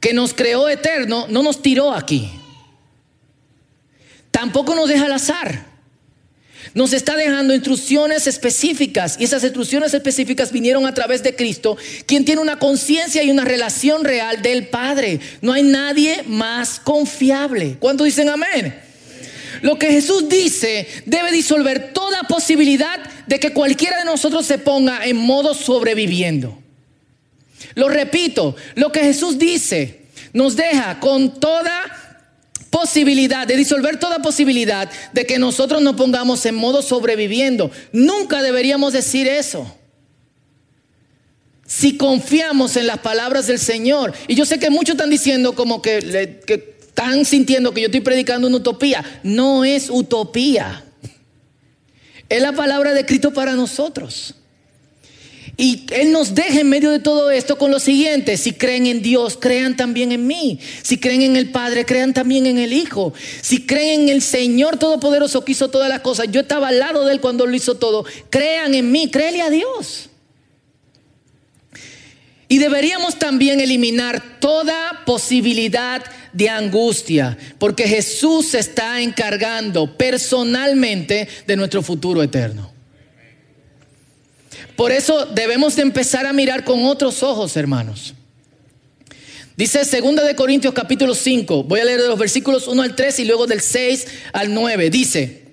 que 0.00 0.12
nos 0.12 0.34
creó 0.34 0.68
eterno 0.68 1.26
no 1.28 1.42
nos 1.42 1.62
tiró 1.62 1.92
aquí. 1.92 2.30
Tampoco 4.36 4.74
nos 4.74 4.90
deja 4.90 5.06
al 5.06 5.12
azar. 5.12 5.64
Nos 6.74 6.92
está 6.92 7.16
dejando 7.16 7.54
instrucciones 7.54 8.26
específicas 8.26 9.16
y 9.18 9.24
esas 9.24 9.42
instrucciones 9.42 9.94
específicas 9.94 10.52
vinieron 10.52 10.84
a 10.84 10.92
través 10.92 11.22
de 11.22 11.34
Cristo, 11.34 11.78
quien 12.04 12.26
tiene 12.26 12.42
una 12.42 12.58
conciencia 12.58 13.22
y 13.22 13.30
una 13.30 13.46
relación 13.46 14.04
real 14.04 14.42
del 14.42 14.68
Padre. 14.68 15.20
No 15.40 15.54
hay 15.54 15.62
nadie 15.62 16.22
más 16.26 16.78
confiable. 16.78 17.78
¿Cuántos 17.80 18.04
dicen 18.04 18.28
amén? 18.28 18.78
Lo 19.62 19.78
que 19.78 19.86
Jesús 19.86 20.28
dice 20.28 20.86
debe 21.06 21.32
disolver 21.32 21.94
toda 21.94 22.24
posibilidad 22.24 23.00
de 23.26 23.40
que 23.40 23.54
cualquiera 23.54 24.00
de 24.00 24.04
nosotros 24.04 24.44
se 24.44 24.58
ponga 24.58 25.06
en 25.06 25.16
modo 25.16 25.54
sobreviviendo. 25.54 26.58
Lo 27.74 27.88
repito, 27.88 28.54
lo 28.74 28.92
que 28.92 29.00
Jesús 29.00 29.38
dice 29.38 30.02
nos 30.34 30.56
deja 30.56 31.00
con 31.00 31.40
toda 31.40 31.95
posibilidad, 32.70 33.46
de 33.46 33.56
disolver 33.56 33.98
toda 33.98 34.20
posibilidad 34.20 34.90
de 35.12 35.26
que 35.26 35.38
nosotros 35.38 35.82
nos 35.82 35.96
pongamos 35.96 36.44
en 36.46 36.54
modo 36.54 36.82
sobreviviendo. 36.82 37.70
Nunca 37.92 38.42
deberíamos 38.42 38.92
decir 38.92 39.26
eso. 39.26 39.74
Si 41.66 41.96
confiamos 41.96 42.76
en 42.76 42.86
las 42.86 42.98
palabras 42.98 43.46
del 43.46 43.58
Señor. 43.58 44.14
Y 44.28 44.34
yo 44.34 44.44
sé 44.46 44.58
que 44.58 44.70
muchos 44.70 44.94
están 44.94 45.10
diciendo 45.10 45.54
como 45.54 45.82
que, 45.82 46.40
que 46.46 46.76
están 46.86 47.24
sintiendo 47.24 47.74
que 47.74 47.80
yo 47.82 47.86
estoy 47.86 48.00
predicando 48.00 48.46
una 48.46 48.58
utopía. 48.58 49.04
No 49.22 49.64
es 49.64 49.90
utopía. 49.90 50.84
Es 52.28 52.40
la 52.40 52.52
palabra 52.52 52.94
de 52.94 53.04
Cristo 53.04 53.32
para 53.32 53.52
nosotros. 53.52 54.34
Y 55.58 55.86
Él 55.90 56.12
nos 56.12 56.34
deja 56.34 56.60
en 56.60 56.68
medio 56.68 56.90
de 56.90 56.98
todo 56.98 57.30
esto 57.30 57.56
con 57.56 57.70
lo 57.70 57.80
siguiente, 57.80 58.36
si 58.36 58.52
creen 58.52 58.86
en 58.86 59.00
Dios, 59.00 59.38
crean 59.40 59.74
también 59.74 60.12
en 60.12 60.26
mí. 60.26 60.58
Si 60.82 60.98
creen 60.98 61.22
en 61.22 61.36
el 61.36 61.50
Padre, 61.50 61.86
crean 61.86 62.12
también 62.12 62.44
en 62.44 62.58
el 62.58 62.74
Hijo. 62.74 63.14
Si 63.40 63.64
creen 63.64 64.02
en 64.02 64.08
el 64.10 64.22
Señor 64.22 64.76
Todopoderoso 64.76 65.44
que 65.44 65.52
hizo 65.52 65.70
todas 65.70 65.88
las 65.88 66.00
cosas, 66.00 66.26
yo 66.30 66.42
estaba 66.42 66.68
al 66.68 66.78
lado 66.78 67.06
de 67.06 67.12
Él 67.12 67.20
cuando 67.20 67.46
lo 67.46 67.56
hizo 67.56 67.76
todo, 67.76 68.04
crean 68.28 68.74
en 68.74 68.90
mí, 68.90 69.10
créele 69.10 69.40
a 69.40 69.48
Dios. 69.48 70.10
Y 72.48 72.58
deberíamos 72.58 73.18
también 73.18 73.58
eliminar 73.58 74.38
toda 74.40 75.04
posibilidad 75.06 76.04
de 76.34 76.50
angustia, 76.50 77.38
porque 77.58 77.88
Jesús 77.88 78.48
se 78.48 78.58
está 78.58 79.00
encargando 79.00 79.96
personalmente 79.96 81.28
de 81.46 81.56
nuestro 81.56 81.82
futuro 81.82 82.22
eterno. 82.22 82.75
Por 84.76 84.92
eso 84.92 85.26
debemos 85.26 85.74
de 85.76 85.82
empezar 85.82 86.26
a 86.26 86.32
mirar 86.32 86.64
con 86.64 86.84
otros 86.84 87.22
ojos, 87.22 87.56
hermanos. 87.56 88.14
Dice 89.56 89.78
2 89.78 90.16
de 90.26 90.36
Corintios 90.36 90.74
capítulo 90.74 91.14
5, 91.14 91.64
voy 91.64 91.80
a 91.80 91.84
leer 91.84 92.02
de 92.02 92.08
los 92.08 92.18
versículos 92.18 92.68
1 92.68 92.82
al 92.82 92.94
3 92.94 93.20
y 93.20 93.24
luego 93.24 93.46
del 93.46 93.62
6 93.62 94.06
al 94.34 94.52
9. 94.52 94.90
Dice, 94.90 95.44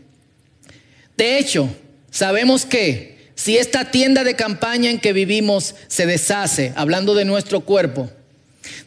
de 1.16 1.38
hecho, 1.38 1.74
sabemos 2.12 2.66
que 2.66 3.30
si 3.36 3.58
esta 3.58 3.92
tienda 3.92 4.26
de 4.26 4.36
campaña 4.36 4.90
en 4.90 5.00
que 5.00 5.14
vivimos 5.14 5.76
se 5.88 6.06
deshace, 6.06 6.74
hablando 6.76 7.16
de 7.16 7.24
nuestro 7.24 7.62
cuerpo, 7.62 8.10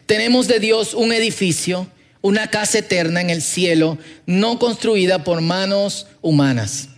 tenemos 0.05 0.47
de 0.47 0.59
Dios 0.59 0.93
un 0.93 1.11
edificio, 1.11 1.87
una 2.21 2.51
casa 2.51 2.79
eterna 2.79 3.19
en 3.19 3.31
el 3.31 3.41
cielo, 3.41 3.97
no 4.27 4.59
construida 4.59 5.23
por 5.23 5.41
manos 5.41 6.05
humanas. 6.21 6.89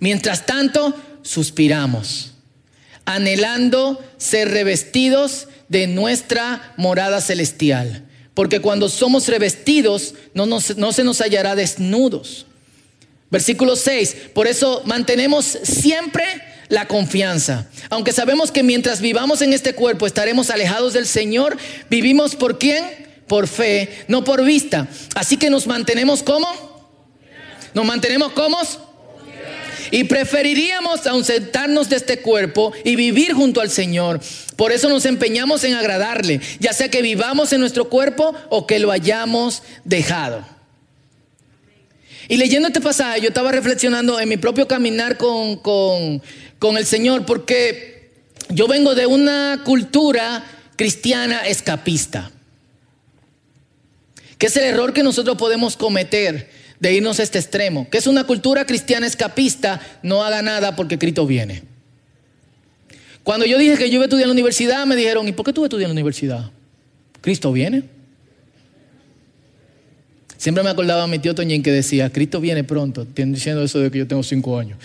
Mientras 0.00 0.44
tanto, 0.44 0.92
suspiramos, 1.22 2.32
anhelando 3.08 4.04
ser 4.18 4.50
revestidos 4.50 5.48
de 5.70 5.86
nuestra 5.86 6.74
morada 6.76 7.22
celestial. 7.22 8.04
Porque 8.34 8.60
cuando 8.60 8.90
somos 8.90 9.28
revestidos, 9.28 10.14
no, 10.34 10.60
se 10.60 11.04
nos 11.04 11.20
hallará 11.22 11.56
desnudos. 11.56 12.44
Versículo 13.30 13.76
6, 13.76 14.16
por 14.34 14.46
eso 14.46 14.82
mantenemos 14.84 15.58
siempre 15.62 16.24
la 16.68 16.86
confianza. 16.86 17.68
Aunque 17.88 18.12
sabemos 18.12 18.52
que 18.52 18.62
mientras 18.62 19.00
vivamos 19.00 19.40
en 19.40 19.54
este 19.54 19.74
cuerpo 19.74 20.06
estaremos 20.06 20.50
alejados 20.50 20.92
del 20.92 21.06
Señor, 21.06 21.56
vivimos 21.88 22.36
por 22.36 22.58
quién? 22.58 22.84
Por 23.26 23.48
fe, 23.48 24.04
no 24.08 24.22
por 24.22 24.44
vista. 24.44 24.86
Así 25.14 25.38
que 25.38 25.48
nos 25.48 25.66
mantenemos 25.66 26.22
como? 26.22 26.46
Nos 27.72 27.86
mantenemos 27.86 28.32
como? 28.32 28.58
Y 29.90 30.04
preferiríamos 30.04 31.06
ausentarnos 31.06 31.88
de 31.88 31.96
este 31.96 32.20
cuerpo 32.20 32.72
y 32.84 32.96
vivir 32.96 33.32
junto 33.32 33.60
al 33.60 33.70
Señor. 33.70 34.20
Por 34.56 34.72
eso 34.72 34.88
nos 34.88 35.06
empeñamos 35.06 35.64
en 35.64 35.74
agradarle, 35.74 36.40
ya 36.60 36.72
sea 36.72 36.90
que 36.90 37.02
vivamos 37.02 37.52
en 37.52 37.60
nuestro 37.60 37.88
cuerpo 37.88 38.34
o 38.50 38.66
que 38.66 38.78
lo 38.78 38.90
hayamos 38.90 39.62
dejado. 39.84 40.44
Y 42.28 42.36
leyendo 42.36 42.68
este 42.68 42.80
pasaje, 42.80 43.22
yo 43.22 43.28
estaba 43.28 43.52
reflexionando 43.52 44.20
en 44.20 44.28
mi 44.28 44.36
propio 44.36 44.68
caminar 44.68 45.16
con, 45.16 45.56
con 45.56 46.76
el 46.76 46.84
Señor, 46.84 47.24
porque 47.24 48.10
yo 48.50 48.68
vengo 48.68 48.94
de 48.94 49.06
una 49.06 49.62
cultura 49.64 50.44
cristiana 50.76 51.46
escapista, 51.46 52.30
que 54.36 54.46
es 54.46 54.56
el 54.56 54.64
error 54.64 54.92
que 54.92 55.02
nosotros 55.02 55.36
podemos 55.36 55.76
cometer 55.76 56.57
de 56.80 56.94
irnos 56.94 57.18
a 57.18 57.22
este 57.22 57.38
extremo, 57.38 57.88
que 57.90 57.98
es 57.98 58.06
una 58.06 58.24
cultura 58.24 58.64
cristiana 58.64 59.06
escapista, 59.06 59.80
no 60.02 60.22
haga 60.22 60.42
nada 60.42 60.76
porque 60.76 60.98
Cristo 60.98 61.26
viene. 61.26 61.62
Cuando 63.24 63.44
yo 63.46 63.58
dije 63.58 63.76
que 63.76 63.90
yo 63.90 63.96
iba 63.96 64.04
a 64.04 64.06
estudiar 64.06 64.24
en 64.24 64.28
la 64.28 64.32
universidad, 64.32 64.86
me 64.86 64.96
dijeron, 64.96 65.28
¿y 65.28 65.32
por 65.32 65.44
qué 65.44 65.52
tú 65.52 65.64
estudias 65.64 65.84
en 65.84 65.90
la 65.90 66.00
universidad? 66.00 66.50
Cristo 67.20 67.52
viene. 67.52 67.82
Siempre 70.38 70.62
me 70.62 70.70
acordaba 70.70 71.02
a 71.02 71.06
mi 71.08 71.18
tío 71.18 71.34
Toñín 71.34 71.62
que 71.62 71.72
decía, 71.72 72.10
Cristo 72.10 72.40
viene 72.40 72.62
pronto, 72.62 73.04
diciendo 73.04 73.62
eso 73.62 73.80
de 73.80 73.90
que 73.90 73.98
yo 73.98 74.06
tengo 74.06 74.22
cinco 74.22 74.58
años. 74.58 74.78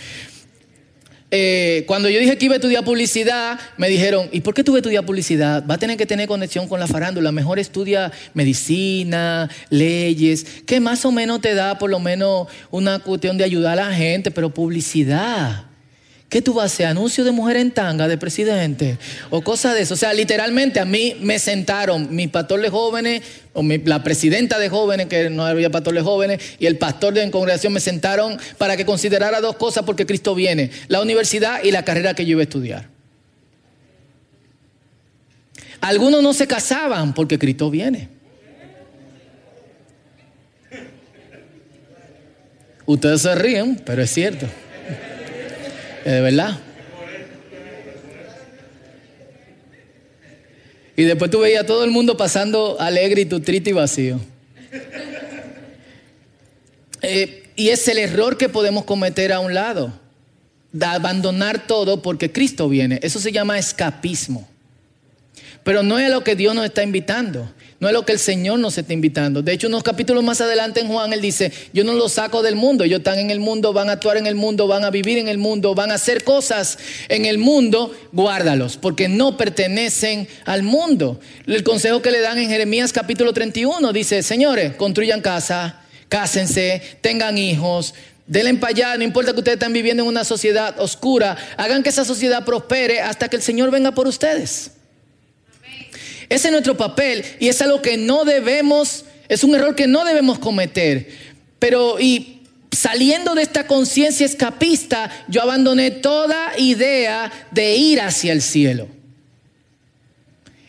Eh, 1.35 1.85
cuando 1.87 2.09
yo 2.09 2.19
dije 2.19 2.37
que 2.37 2.45
iba 2.45 2.53
a 2.53 2.57
estudiar 2.57 2.85
publicidad, 2.85 3.59
me 3.77 3.89
dijeron, 3.89 4.29
¿y 4.31 4.41
por 4.41 4.53
qué 4.53 4.63
tú 4.63 4.71
vas 4.71 4.77
a 4.77 4.79
estudiar 4.81 5.03
publicidad? 5.03 5.65
Va 5.67 5.73
a 5.73 5.77
tener 5.79 5.97
que 5.97 6.05
tener 6.05 6.27
conexión 6.27 6.67
con 6.67 6.79
la 6.79 6.85
farándula. 6.85 7.31
Mejor 7.31 7.57
estudia 7.57 8.11
medicina, 8.35 9.49
leyes, 9.71 10.45
que 10.67 10.79
más 10.79 11.05
o 11.05 11.11
menos 11.11 11.41
te 11.41 11.55
da 11.55 11.79
por 11.79 11.89
lo 11.89 11.99
menos 11.99 12.49
una 12.69 12.99
cuestión 12.99 13.39
de 13.39 13.45
ayudar 13.45 13.79
a 13.79 13.89
la 13.89 13.95
gente, 13.95 14.29
pero 14.29 14.53
publicidad. 14.53 15.72
¿Qué 16.33 16.41
tú 16.41 16.55
vas 16.55 16.63
a 16.63 16.65
hacer? 16.65 16.87
¿Anuncio 16.87 17.23
de 17.23 17.31
mujer 17.31 17.57
en 17.57 17.69
tanga 17.69 18.07
de 18.07 18.17
presidente? 18.17 18.97
O 19.29 19.43
cosas 19.43 19.75
de 19.75 19.81
eso. 19.81 19.93
O 19.93 19.97
sea, 19.97 20.15
literalmente 20.15 20.79
a 20.79 20.85
mí 20.85 21.15
me 21.21 21.37
sentaron 21.37 22.07
mis 22.09 22.27
pastores 22.29 22.71
jóvenes, 22.71 23.21
o 23.53 23.61
la 23.61 24.01
presidenta 24.03 24.57
de 24.57 24.67
jóvenes, 24.67 25.05
que 25.05 25.29
no 25.29 25.45
había 25.45 25.69
pastores 25.69 26.01
jóvenes, 26.01 26.41
y 26.57 26.65
el 26.65 26.79
pastor 26.79 27.13
de 27.13 27.29
congregación 27.29 27.71
me 27.71 27.79
sentaron 27.79 28.39
para 28.57 28.75
que 28.75 28.83
considerara 28.83 29.41
dos 29.41 29.57
cosas 29.57 29.83
porque 29.83 30.07
Cristo 30.07 30.33
viene: 30.33 30.71
la 30.87 31.03
universidad 31.03 31.63
y 31.63 31.69
la 31.69 31.85
carrera 31.85 32.15
que 32.15 32.25
yo 32.25 32.31
iba 32.31 32.41
a 32.41 32.45
estudiar. 32.45 32.89
Algunos 35.81 36.23
no 36.23 36.33
se 36.33 36.47
casaban 36.47 37.13
porque 37.13 37.37
Cristo 37.37 37.69
viene. 37.69 38.09
Ustedes 42.87 43.21
se 43.21 43.35
ríen, 43.35 43.79
pero 43.85 44.01
es 44.01 44.09
cierto. 44.09 44.47
¿De 46.03 46.21
verdad? 46.21 46.59
Y 50.95 51.03
después 51.03 51.31
tú 51.31 51.39
veías 51.39 51.63
a 51.63 51.65
todo 51.65 51.83
el 51.83 51.91
mundo 51.91 52.17
pasando 52.17 52.79
alegre 52.79 53.21
y 53.21 53.25
tú 53.25 53.39
triste 53.39 53.71
y 53.71 53.73
vacío. 53.73 54.19
Eh, 57.01 57.43
y 57.55 57.69
es 57.69 57.87
el 57.87 57.97
error 57.97 58.37
que 58.37 58.49
podemos 58.49 58.85
cometer 58.85 59.33
a 59.33 59.39
un 59.39 59.53
lado. 59.53 59.93
De 60.71 60.85
abandonar 60.85 61.67
todo 61.67 62.01
porque 62.01 62.31
Cristo 62.31 62.69
viene. 62.69 62.99
Eso 63.03 63.19
se 63.19 63.31
llama 63.31 63.59
escapismo. 63.59 64.47
Pero 65.63 65.83
no 65.83 65.99
es 65.99 66.07
a 66.07 66.09
lo 66.09 66.23
que 66.23 66.35
Dios 66.35 66.55
nos 66.55 66.65
está 66.65 66.83
invitando. 66.83 67.51
No 67.83 67.89
es 67.89 67.93
lo 67.93 68.05
que 68.05 68.13
el 68.13 68.19
Señor 68.19 68.59
nos 68.59 68.77
está 68.77 68.93
invitando. 68.93 69.41
De 69.41 69.51
hecho, 69.51 69.67
unos 69.67 69.83
capítulos 69.83 70.23
más 70.23 70.39
adelante 70.39 70.79
en 70.79 70.87
Juan, 70.87 71.11
Él 71.11 71.19
dice, 71.19 71.51
yo 71.73 71.83
no 71.83 71.91
los 71.91 72.13
saco 72.13 72.41
del 72.41 72.55
mundo. 72.55 72.85
Ellos 72.85 72.99
están 72.99 73.19
en 73.19 73.29
el 73.29 73.41
mundo, 73.41 73.73
van 73.73 73.89
a 73.89 73.91
actuar 73.91 74.15
en 74.15 74.25
el 74.25 74.35
mundo, 74.35 74.67
van 74.67 74.85
a 74.85 74.89
vivir 74.89 75.17
en 75.17 75.27
el 75.27 75.37
mundo, 75.37 75.75
van 75.75 75.91
a 75.91 75.95
hacer 75.95 76.23
cosas 76.23 76.77
en 77.09 77.25
el 77.25 77.39
mundo. 77.39 77.93
Guárdalos, 78.13 78.77
porque 78.77 79.09
no 79.09 79.35
pertenecen 79.35 80.29
al 80.45 80.63
mundo. 80.63 81.19
El 81.45 81.61
consejo 81.65 82.01
que 82.01 82.11
le 82.11 82.21
dan 82.21 82.37
en 82.37 82.47
Jeremías 82.47 82.93
capítulo 82.93 83.33
31 83.33 83.91
dice, 83.91 84.23
señores, 84.23 84.77
construyan 84.77 85.19
casa, 85.19 85.81
cásense, 86.07 86.81
tengan 87.01 87.37
hijos, 87.37 87.95
Denle 88.25 88.53
para 88.53 88.71
allá, 88.71 88.97
no 88.97 89.03
importa 89.03 89.33
que 89.33 89.39
ustedes 89.39 89.57
estén 89.57 89.73
viviendo 89.73 90.03
en 90.03 90.07
una 90.07 90.23
sociedad 90.23 90.79
oscura, 90.79 91.35
hagan 91.57 91.83
que 91.83 91.89
esa 91.89 92.05
sociedad 92.05 92.45
prospere 92.45 93.01
hasta 93.01 93.27
que 93.27 93.35
el 93.35 93.41
Señor 93.41 93.69
venga 93.71 93.91
por 93.91 94.07
ustedes. 94.07 94.71
Ese 96.29 96.47
es 96.47 96.51
nuestro 96.51 96.77
papel 96.77 97.23
y 97.39 97.47
es 97.47 97.61
algo 97.61 97.81
que 97.81 97.97
no 97.97 98.25
debemos, 98.25 99.05
es 99.29 99.43
un 99.43 99.55
error 99.55 99.75
que 99.75 99.87
no 99.87 100.05
debemos 100.05 100.39
cometer. 100.39 101.09
Pero 101.59 101.99
y 101.99 102.41
saliendo 102.71 103.35
de 103.35 103.43
esta 103.43 103.67
conciencia 103.67 104.25
escapista, 104.25 105.09
yo 105.27 105.41
abandoné 105.41 105.91
toda 105.91 106.53
idea 106.57 107.31
de 107.51 107.75
ir 107.75 108.01
hacia 108.01 108.33
el 108.33 108.41
cielo. 108.41 108.87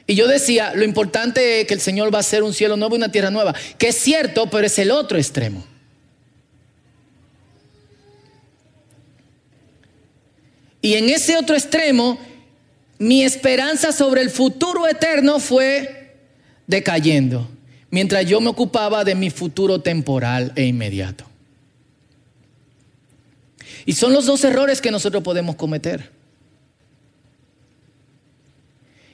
Y 0.06 0.14
yo 0.14 0.28
decía, 0.28 0.72
lo 0.74 0.84
importante 0.84 1.60
es 1.60 1.66
que 1.66 1.74
el 1.74 1.80
Señor 1.80 2.12
va 2.12 2.18
a 2.18 2.20
hacer 2.20 2.42
un 2.42 2.52
cielo 2.52 2.76
nuevo 2.76 2.94
y 2.94 2.98
una 2.98 3.10
tierra 3.10 3.30
nueva, 3.30 3.54
que 3.78 3.88
es 3.88 3.96
cierto, 3.96 4.48
pero 4.50 4.66
es 4.66 4.78
el 4.78 4.90
otro 4.90 5.16
extremo. 5.16 5.64
Y 10.82 10.94
en 10.94 11.08
ese 11.08 11.38
otro 11.38 11.56
extremo 11.56 12.18
mi 12.98 13.22
esperanza 13.22 13.92
sobre 13.92 14.22
el 14.22 14.30
futuro 14.30 14.86
eterno 14.86 15.40
fue 15.40 16.16
decayendo, 16.66 17.48
mientras 17.90 18.26
yo 18.26 18.40
me 18.40 18.48
ocupaba 18.48 19.04
de 19.04 19.14
mi 19.14 19.30
futuro 19.30 19.80
temporal 19.80 20.52
e 20.56 20.64
inmediato. 20.64 21.24
Y 23.86 23.92
son 23.92 24.12
los 24.12 24.26
dos 24.26 24.42
errores 24.44 24.80
que 24.80 24.90
nosotros 24.90 25.22
podemos 25.22 25.56
cometer. 25.56 26.10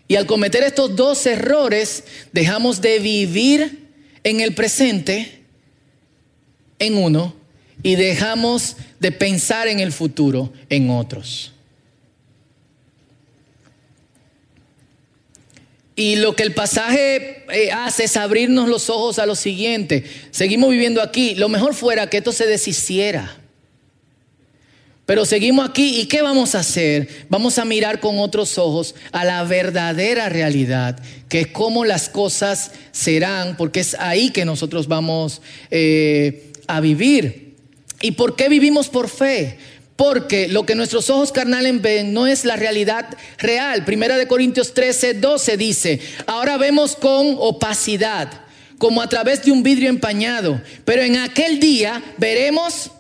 Y 0.07 0.17
al 0.17 0.27
cometer 0.27 0.63
estos 0.63 0.97
dos 0.97 1.25
errores, 1.27 2.05
dejamos 2.33 2.81
de 2.81 2.99
vivir 2.99 3.89
en 4.25 4.41
el 4.41 4.55
presente, 4.55 5.45
en 6.79 6.97
uno, 6.97 7.35
y 7.83 7.95
dejamos 7.95 8.77
de 8.99 9.13
pensar 9.13 9.69
en 9.69 9.81
el 9.81 9.93
futuro, 9.93 10.53
en 10.69 10.91
otros. 10.91 11.53
Y 16.01 16.17
lo 16.17 16.35
que 16.35 16.45
el 16.45 16.55
pasaje 16.55 17.45
eh, 17.53 17.71
hace 17.73 18.05
es 18.05 18.17
abrirnos 18.17 18.71
los 18.71 18.89
ojos 18.89 19.19
a 19.19 19.27
lo 19.27 19.35
siguiente. 19.35 20.03
Seguimos 20.31 20.71
viviendo 20.71 21.03
aquí. 21.03 21.35
Lo 21.35 21.51
mejor 21.51 21.75
fuera 21.75 22.09
que 22.09 22.17
esto 22.17 22.33
se 22.33 22.47
deshiciera. 22.47 23.37
Pero 25.05 25.27
seguimos 25.27 25.69
aquí 25.69 26.01
y 26.01 26.07
¿qué 26.07 26.23
vamos 26.23 26.55
a 26.55 26.61
hacer? 26.61 27.27
Vamos 27.29 27.59
a 27.59 27.67
mirar 27.67 28.01
con 28.01 28.19
otros 28.19 28.57
ojos 28.57 28.95
a 29.13 29.27
la 29.27 29.45
verdadera 29.45 30.31
realidad, 30.31 30.99
que 31.29 31.41
es 31.41 31.47
cómo 31.49 31.85
las 31.85 32.09
cosas 32.09 32.71
serán, 32.93 33.59
porque 33.59 33.81
es 33.81 33.95
ahí 33.99 34.31
que 34.31 34.47
nosotros 34.47 34.89
vamos 34.89 35.43
eh, 35.71 36.51
a 36.67 36.81
vivir. 36.81 37.57
¿Y 38.01 38.13
por 38.13 38.37
qué 38.37 38.49
vivimos 38.49 38.89
por 38.89 39.11
fe? 39.11 39.59
Porque 40.01 40.49
lo 40.49 40.65
que 40.65 40.75
nuestros 40.75 41.11
ojos 41.11 41.31
carnales 41.31 41.83
ven 41.83 42.15
no 42.15 42.27
es 42.27 42.47
la 42.47 42.57
realidad 42.57 43.05
real. 43.37 43.85
Primera 43.85 44.17
de 44.17 44.27
Corintios 44.27 44.73
13, 44.73 45.13
12 45.13 45.59
dice, 45.59 46.01
ahora 46.27 46.57
vemos 46.57 46.97
con 46.97 47.37
opacidad, 47.39 48.33
como 48.79 49.03
a 49.03 49.11
través 49.11 49.45
de 49.45 49.53
un 49.53 49.63
vidrio 49.63 49.91
empañado, 49.91 50.59
pero 50.87 51.03
en 51.03 51.19
aquel 51.19 51.61
día 51.61 52.03
veremos 52.17 52.91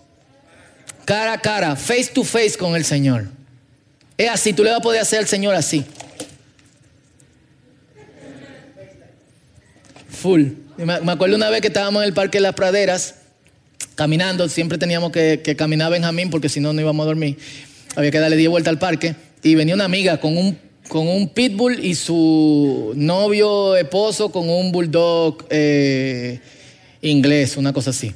cara 1.07 1.33
a 1.33 1.41
cara, 1.41 1.75
face 1.75 2.11
to 2.13 2.23
face 2.23 2.59
con 2.59 2.77
el 2.77 2.85
Señor. 2.85 3.29
Es 4.19 4.29
así, 4.29 4.53
tú 4.53 4.63
le 4.63 4.69
vas 4.69 4.81
a 4.81 4.83
poder 4.83 5.01
hacer 5.01 5.21
al 5.21 5.27
Señor 5.27 5.55
así. 5.55 5.83
Full. 10.11 10.49
Me 10.77 11.13
acuerdo 11.13 11.35
una 11.35 11.49
vez 11.49 11.63
que 11.63 11.69
estábamos 11.69 12.03
en 12.03 12.09
el 12.09 12.15
Parque 12.15 12.37
de 12.37 12.43
las 12.43 12.55
Praderas, 12.55 13.20
caminando, 14.01 14.49
siempre 14.49 14.79
teníamos 14.79 15.13
que, 15.13 15.43
que 15.45 15.55
caminar 15.55 15.93
Benjamín 15.93 16.31
porque 16.31 16.49
si 16.49 16.59
no, 16.59 16.73
no 16.73 16.81
íbamos 16.81 17.05
a 17.05 17.09
dormir. 17.09 17.37
Había 17.97 18.11
que 18.11 18.19
darle 18.19 18.39
10 18.39 18.49
vueltas 18.49 18.71
al 18.71 18.79
parque. 18.79 19.15
Y 19.43 19.55
venía 19.57 19.75
una 19.75 19.85
amiga 19.85 20.19
con 20.19 20.39
un, 20.39 20.59
con 20.89 21.07
un 21.07 21.29
pitbull 21.29 21.85
y 21.85 21.95
su 21.95 22.95
novio, 22.97 23.77
esposo, 23.77 24.33
con 24.33 24.49
un 24.49 24.73
bulldog 24.73 25.45
eh, 25.51 26.41
inglés, 27.03 27.59
una 27.59 27.75
cosa 27.75 27.91
así. 27.91 28.11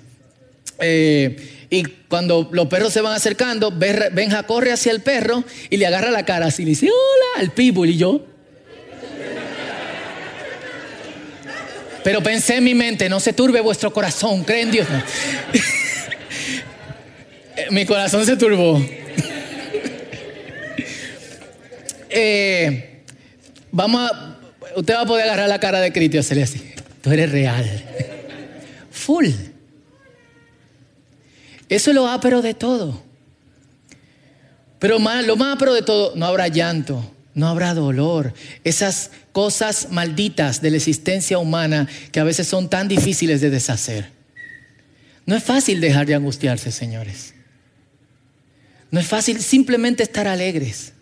Eh, 0.80 1.66
y 1.68 1.82
cuando 2.08 2.48
los 2.50 2.66
perros 2.68 2.90
se 2.90 3.02
van 3.02 3.12
acercando, 3.12 3.70
Benja 3.70 4.44
corre 4.44 4.72
hacia 4.72 4.90
el 4.90 5.02
perro 5.02 5.44
y 5.68 5.76
le 5.76 5.84
agarra 5.84 6.10
la 6.10 6.24
cara 6.24 6.46
así 6.46 6.64
le 6.64 6.70
dice, 6.70 6.86
hola, 6.86 7.42
al 7.42 7.52
pitbull. 7.52 7.90
Y 7.90 7.98
yo, 7.98 8.24
Pero 12.04 12.22
pensé 12.22 12.56
en 12.56 12.64
mi 12.64 12.74
mente, 12.74 13.08
no 13.08 13.18
se 13.18 13.32
turbe 13.32 13.62
vuestro 13.62 13.90
corazón, 13.92 14.44
creen 14.44 14.70
Dios. 14.70 14.86
Mi 17.70 17.84
corazón 17.86 18.24
se 18.26 18.36
turbó. 18.36 18.80
Eh, 22.16 23.02
vamos 23.72 24.08
a, 24.08 24.38
usted 24.76 24.94
va 24.94 25.00
a 25.00 25.06
poder 25.06 25.24
agarrar 25.24 25.48
la 25.48 25.58
cara 25.58 25.80
de 25.80 25.92
Cristo 25.92 26.22
y. 26.22 26.62
Tú 27.02 27.10
eres 27.10 27.32
real. 27.32 27.84
Full. 28.92 29.26
Eso 31.68 31.90
es 31.90 31.94
lo 31.96 32.06
ápero 32.06 32.40
de 32.40 32.54
todo. 32.54 33.02
Pero 34.78 35.00
lo 35.26 35.36
más 35.36 35.56
ápero 35.56 35.74
de 35.74 35.82
todo, 35.82 36.12
no 36.14 36.26
habrá 36.26 36.46
llanto, 36.46 37.10
no 37.34 37.48
habrá 37.48 37.74
dolor. 37.74 38.32
Esas 38.62 39.10
cosas 39.32 39.88
malditas 39.90 40.62
de 40.62 40.70
la 40.70 40.76
existencia 40.76 41.38
humana 41.38 41.88
que 42.12 42.20
a 42.20 42.24
veces 42.24 42.46
son 42.46 42.70
tan 42.70 42.86
difíciles 42.86 43.40
de 43.40 43.50
deshacer. 43.50 44.10
No 45.26 45.34
es 45.34 45.42
fácil 45.42 45.80
dejar 45.80 46.06
de 46.06 46.14
angustiarse, 46.14 46.70
señores. 46.70 47.33
No 48.94 49.00
es 49.00 49.08
fácil 49.08 49.42
simplemente 49.42 50.04
estar 50.04 50.28
alegres. 50.28 50.92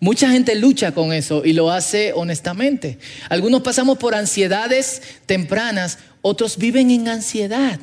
Mucha 0.00 0.30
gente 0.30 0.54
lucha 0.54 0.92
con 0.92 1.12
eso 1.12 1.44
y 1.44 1.52
lo 1.52 1.70
hace 1.70 2.14
honestamente. 2.14 2.98
Algunos 3.28 3.60
pasamos 3.60 3.98
por 3.98 4.14
ansiedades 4.14 5.02
tempranas, 5.26 5.98
otros 6.22 6.56
viven 6.56 6.90
en 6.90 7.08
ansiedad. 7.08 7.78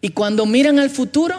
Y 0.00 0.08
cuando 0.08 0.46
miran 0.46 0.78
al 0.78 0.88
futuro, 0.88 1.38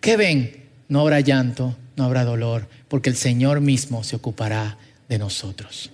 ¿qué 0.00 0.16
ven? 0.16 0.62
No 0.86 1.00
habrá 1.00 1.18
llanto, 1.18 1.76
no 1.96 2.04
habrá 2.04 2.24
dolor, 2.24 2.68
porque 2.86 3.10
el 3.10 3.16
Señor 3.16 3.60
mismo 3.60 4.04
se 4.04 4.14
ocupará 4.14 4.78
de 5.08 5.18
nosotros. 5.18 5.90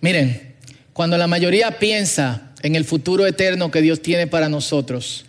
Miren, 0.00 0.54
cuando 0.92 1.18
la 1.18 1.26
mayoría 1.26 1.80
piensa 1.80 2.52
en 2.62 2.74
el 2.74 2.84
futuro 2.84 3.26
eterno 3.26 3.70
que 3.70 3.82
Dios 3.82 4.02
tiene 4.02 4.26
para 4.26 4.48
nosotros, 4.48 5.26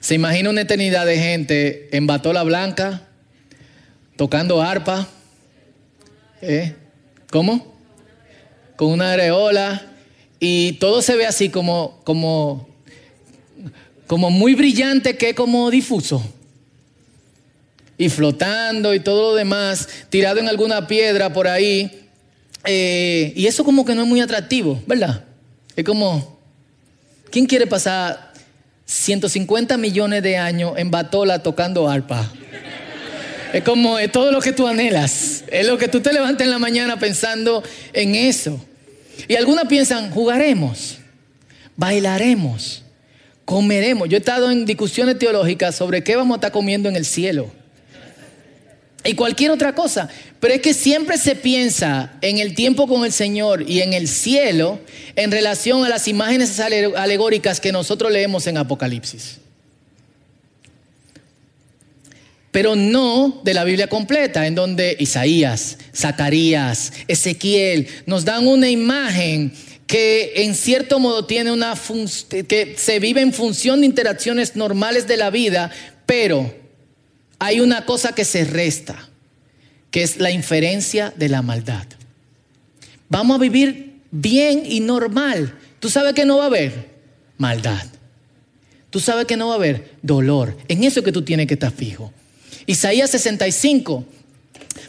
se 0.00 0.14
imagina 0.14 0.50
una 0.50 0.62
eternidad 0.62 1.06
de 1.06 1.18
gente 1.18 1.88
en 1.96 2.06
batola 2.06 2.42
blanca, 2.42 3.02
tocando 4.16 4.62
arpa, 4.62 5.08
¿eh? 6.42 6.74
¿cómo? 7.30 7.74
Con 8.76 8.92
una 8.92 9.12
areola, 9.12 9.92
y 10.38 10.72
todo 10.74 11.02
se 11.02 11.16
ve 11.16 11.26
así 11.26 11.48
como, 11.48 12.00
como, 12.04 12.68
como 14.06 14.30
muy 14.30 14.54
brillante 14.54 15.16
que 15.16 15.34
como 15.34 15.70
difuso 15.70 16.22
y 17.98 18.08
flotando 18.08 18.94
y 18.94 19.00
todo 19.00 19.30
lo 19.30 19.36
demás, 19.36 19.88
tirado 20.10 20.38
en 20.38 20.48
alguna 20.48 20.86
piedra 20.86 21.32
por 21.32 21.48
ahí. 21.48 22.08
Eh, 22.64 23.32
y 23.34 23.46
eso 23.46 23.64
como 23.64 23.84
que 23.84 23.94
no 23.94 24.02
es 24.02 24.08
muy 24.08 24.20
atractivo, 24.20 24.82
¿verdad? 24.86 25.24
Es 25.74 25.84
como, 25.84 26.35
¿quién 27.30 27.46
quiere 27.46 27.66
pasar 27.66 28.32
150 28.84 29.76
millones 29.76 30.22
de 30.22 30.36
años 30.36 30.72
en 30.76 30.90
Batola 30.90 31.42
tocando 31.42 31.88
arpa? 31.88 32.30
Es 33.52 33.62
como 33.62 33.96
todo 34.12 34.32
lo 34.32 34.40
que 34.40 34.52
tú 34.52 34.66
anhelas. 34.66 35.44
Es 35.48 35.66
lo 35.66 35.78
que 35.78 35.88
tú 35.88 36.00
te 36.00 36.12
levantas 36.12 36.44
en 36.44 36.50
la 36.50 36.58
mañana 36.58 36.98
pensando 36.98 37.62
en 37.92 38.14
eso. 38.14 38.60
Y 39.28 39.36
algunas 39.36 39.66
piensan, 39.66 40.10
jugaremos, 40.10 40.98
bailaremos, 41.76 42.84
comeremos. 43.44 44.08
Yo 44.08 44.16
he 44.16 44.18
estado 44.18 44.50
en 44.50 44.66
discusiones 44.66 45.18
teológicas 45.18 45.74
sobre 45.74 46.04
qué 46.04 46.16
vamos 46.16 46.34
a 46.34 46.38
estar 46.38 46.52
comiendo 46.52 46.88
en 46.88 46.96
el 46.96 47.04
cielo 47.04 47.50
y 49.06 49.14
cualquier 49.14 49.50
otra 49.50 49.74
cosa. 49.74 50.08
Pero 50.40 50.54
es 50.54 50.60
que 50.60 50.74
siempre 50.74 51.18
se 51.18 51.34
piensa 51.36 52.12
en 52.20 52.38
el 52.38 52.54
tiempo 52.54 52.86
con 52.86 53.04
el 53.04 53.12
Señor 53.12 53.68
y 53.68 53.80
en 53.80 53.92
el 53.92 54.08
cielo 54.08 54.80
en 55.14 55.30
relación 55.30 55.84
a 55.84 55.88
las 55.88 56.08
imágenes 56.08 56.58
alegóricas 56.60 57.60
que 57.60 57.72
nosotros 57.72 58.12
leemos 58.12 58.46
en 58.46 58.58
Apocalipsis. 58.58 59.38
Pero 62.50 62.74
no 62.74 63.40
de 63.44 63.54
la 63.54 63.64
Biblia 63.64 63.86
completa, 63.86 64.46
en 64.46 64.54
donde 64.54 64.96
Isaías, 64.98 65.78
Zacarías, 65.94 66.92
Ezequiel 67.06 67.86
nos 68.06 68.24
dan 68.24 68.46
una 68.46 68.70
imagen 68.70 69.52
que 69.86 70.32
en 70.36 70.54
cierto 70.54 70.98
modo 70.98 71.26
tiene 71.26 71.52
una 71.52 71.74
que 72.48 72.74
se 72.76 72.98
vive 72.98 73.20
en 73.20 73.32
función 73.32 73.80
de 73.80 73.86
interacciones 73.86 74.56
normales 74.56 75.06
de 75.06 75.16
la 75.16 75.30
vida, 75.30 75.70
pero 76.06 76.65
hay 77.38 77.60
una 77.60 77.84
cosa 77.84 78.14
que 78.14 78.24
se 78.24 78.44
resta, 78.44 79.08
que 79.90 80.02
es 80.02 80.18
la 80.18 80.30
inferencia 80.30 81.12
de 81.16 81.28
la 81.28 81.42
maldad. 81.42 81.86
Vamos 83.08 83.36
a 83.36 83.40
vivir 83.40 84.00
bien 84.10 84.62
y 84.66 84.80
normal. 84.80 85.58
¿Tú 85.80 85.90
sabes 85.90 86.14
que 86.14 86.24
no 86.24 86.38
va 86.38 86.44
a 86.44 86.46
haber? 86.46 86.90
Maldad. 87.38 87.86
Tú 88.90 89.00
sabes 89.00 89.26
que 89.26 89.36
no 89.36 89.48
va 89.48 89.54
a 89.54 89.56
haber 89.56 89.92
dolor. 90.02 90.56
En 90.68 90.84
eso 90.84 91.02
que 91.02 91.12
tú 91.12 91.22
tienes 91.22 91.46
que 91.46 91.54
estar 91.54 91.72
fijo. 91.72 92.12
Isaías 92.66 93.10
65, 93.10 94.04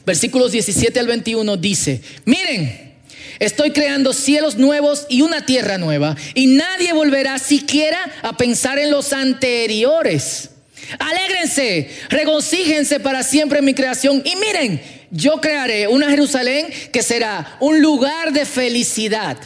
versículos 0.05 0.51
17 0.51 0.99
al 0.99 1.07
21 1.07 1.57
dice, 1.57 2.01
miren, 2.25 2.95
estoy 3.39 3.71
creando 3.71 4.13
cielos 4.13 4.57
nuevos 4.57 5.05
y 5.10 5.21
una 5.21 5.45
tierra 5.45 5.77
nueva, 5.77 6.15
y 6.33 6.47
nadie 6.47 6.93
volverá 6.93 7.38
siquiera 7.38 7.99
a 8.23 8.36
pensar 8.36 8.79
en 8.79 8.89
los 8.89 9.13
anteriores. 9.13 10.49
Alégrense, 11.00 11.89
regocíjense 12.10 13.00
para 13.00 13.23
siempre 13.23 13.60
en 13.60 13.65
mi 13.65 13.73
creación. 13.73 14.21
Y 14.26 14.36
miren, 14.36 14.82
yo 15.12 15.41
crearé 15.41 15.88
una 15.88 16.10
Jerusalén 16.10 16.67
que 16.91 17.04
será 17.04 17.58
un 17.60 17.82
lugar 17.82 18.34
de 18.34 18.45
felicidad. 18.45 19.38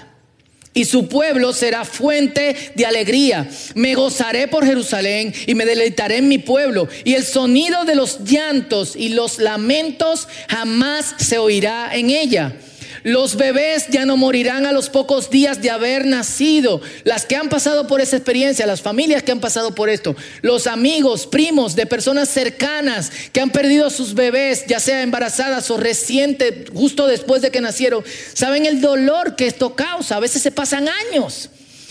Y 0.73 0.85
su 0.85 1.09
pueblo 1.09 1.51
será 1.51 1.83
fuente 1.83 2.55
de 2.75 2.85
alegría. 2.85 3.49
Me 3.75 3.93
gozaré 3.93 4.47
por 4.47 4.65
Jerusalén 4.65 5.33
y 5.45 5.53
me 5.53 5.65
deleitaré 5.65 6.17
en 6.17 6.29
mi 6.29 6.37
pueblo. 6.37 6.87
Y 7.03 7.15
el 7.15 7.25
sonido 7.25 7.83
de 7.83 7.95
los 7.95 8.23
llantos 8.23 8.95
y 8.95 9.09
los 9.09 9.39
lamentos 9.39 10.29
jamás 10.47 11.13
se 11.17 11.37
oirá 11.37 11.89
en 11.93 12.09
ella 12.09 12.55
los 13.03 13.35
bebés 13.35 13.87
ya 13.89 14.05
no 14.05 14.17
morirán 14.17 14.65
a 14.65 14.71
los 14.71 14.89
pocos 14.89 15.29
días 15.29 15.61
de 15.61 15.69
haber 15.69 16.05
nacido. 16.05 16.81
Las 17.03 17.25
que 17.25 17.35
han 17.35 17.49
pasado 17.49 17.87
por 17.87 18.01
esa 18.01 18.17
experiencia, 18.17 18.65
las 18.65 18.81
familias 18.81 19.23
que 19.23 19.31
han 19.31 19.39
pasado 19.39 19.73
por 19.73 19.89
esto, 19.89 20.15
los 20.41 20.67
amigos, 20.67 21.27
primos 21.27 21.75
de 21.75 21.85
personas 21.85 22.29
cercanas 22.29 23.11
que 23.31 23.41
han 23.41 23.49
perdido 23.49 23.87
a 23.87 23.91
sus 23.91 24.13
bebés, 24.13 24.65
ya 24.67 24.79
sea 24.79 25.01
embarazadas 25.01 25.69
o 25.71 25.77
reciente, 25.77 26.65
justo 26.73 27.07
después 27.07 27.41
de 27.41 27.51
que 27.51 27.61
nacieron, 27.61 28.03
saben 28.33 28.65
el 28.65 28.81
dolor 28.81 29.35
que 29.35 29.47
esto 29.47 29.75
causa. 29.75 30.17
A 30.17 30.19
veces 30.19 30.41
se 30.41 30.51
pasan 30.51 30.87
años. 30.87 31.49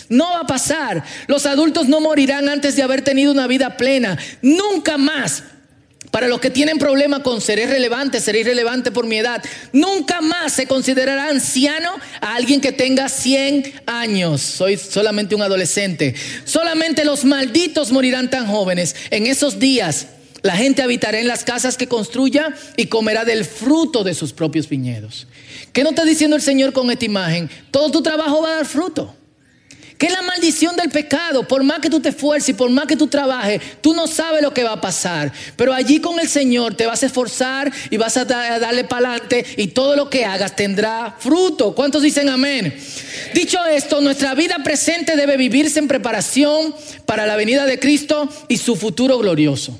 No 0.08 0.24
va 0.32 0.40
a 0.40 0.46
pasar. 0.46 1.04
Los 1.28 1.46
adultos 1.46 1.88
no 1.88 2.00
morirán 2.00 2.48
antes 2.48 2.74
de 2.74 2.82
haber 2.82 3.02
tenido 3.02 3.30
una 3.30 3.46
vida 3.46 3.76
plena. 3.76 4.18
Nunca 4.42 4.98
más 4.98 5.44
para 6.10 6.28
los 6.28 6.40
que 6.40 6.50
tienen 6.50 6.78
problema 6.78 7.22
con 7.22 7.40
ser 7.40 7.58
relevante, 7.68 8.20
ser 8.20 8.36
irrelevante 8.36 8.90
por 8.90 9.06
mi 9.06 9.18
edad, 9.18 9.42
nunca 9.72 10.20
más 10.20 10.52
se 10.52 10.66
considerará 10.66 11.28
anciano 11.28 11.94
a 12.20 12.34
alguien 12.34 12.60
que 12.60 12.72
tenga 12.72 13.08
100 13.08 13.82
años. 13.86 14.40
Soy 14.40 14.76
solamente 14.76 15.34
un 15.34 15.42
adolescente. 15.42 16.14
Solamente 16.44 17.04
los 17.04 17.24
malditos 17.24 17.92
morirán 17.92 18.30
tan 18.30 18.46
jóvenes. 18.46 18.96
En 19.10 19.26
esos 19.26 19.58
días 19.58 20.08
la 20.42 20.56
gente 20.56 20.82
habitará 20.82 21.20
en 21.20 21.28
las 21.28 21.44
casas 21.44 21.76
que 21.76 21.86
construya 21.86 22.54
y 22.76 22.86
comerá 22.86 23.24
del 23.24 23.44
fruto 23.44 24.02
de 24.04 24.14
sus 24.14 24.32
propios 24.32 24.68
viñedos. 24.68 25.26
¿Qué 25.72 25.82
no 25.82 25.90
está 25.90 26.04
diciendo 26.04 26.36
el 26.36 26.42
Señor 26.42 26.72
con 26.72 26.90
esta 26.90 27.04
imagen? 27.04 27.50
Todo 27.70 27.90
tu 27.90 28.02
trabajo 28.02 28.42
va 28.42 28.52
a 28.52 28.56
dar 28.56 28.66
fruto. 28.66 29.14
¿Qué 30.00 30.06
es 30.06 30.12
la 30.12 30.22
maldición 30.22 30.76
del 30.76 30.88
pecado? 30.88 31.46
Por 31.46 31.62
más 31.62 31.80
que 31.80 31.90
tú 31.90 32.00
te 32.00 32.08
esfuerces 32.08 32.48
y 32.48 32.52
por 32.54 32.70
más 32.70 32.86
que 32.86 32.96
tú 32.96 33.06
trabajes, 33.06 33.60
tú 33.82 33.92
no 33.92 34.06
sabes 34.06 34.40
lo 34.40 34.54
que 34.54 34.64
va 34.64 34.72
a 34.72 34.80
pasar. 34.80 35.30
Pero 35.56 35.74
allí 35.74 36.00
con 36.00 36.18
el 36.18 36.26
Señor 36.26 36.74
te 36.74 36.86
vas 36.86 37.02
a 37.02 37.06
esforzar 37.06 37.70
y 37.90 37.98
vas 37.98 38.16
a 38.16 38.24
darle 38.24 38.84
para 38.84 39.10
adelante 39.10 39.44
y 39.58 39.66
todo 39.66 39.96
lo 39.96 40.08
que 40.08 40.24
hagas 40.24 40.56
tendrá 40.56 41.16
fruto. 41.18 41.74
¿Cuántos 41.74 42.00
dicen 42.00 42.30
amén? 42.30 42.74
Dicho 43.34 43.62
esto, 43.66 44.00
nuestra 44.00 44.34
vida 44.34 44.56
presente 44.64 45.16
debe 45.16 45.36
vivirse 45.36 45.80
en 45.80 45.86
preparación 45.86 46.74
para 47.04 47.26
la 47.26 47.36
venida 47.36 47.66
de 47.66 47.78
Cristo 47.78 48.26
y 48.48 48.56
su 48.56 48.76
futuro 48.76 49.18
glorioso. 49.18 49.78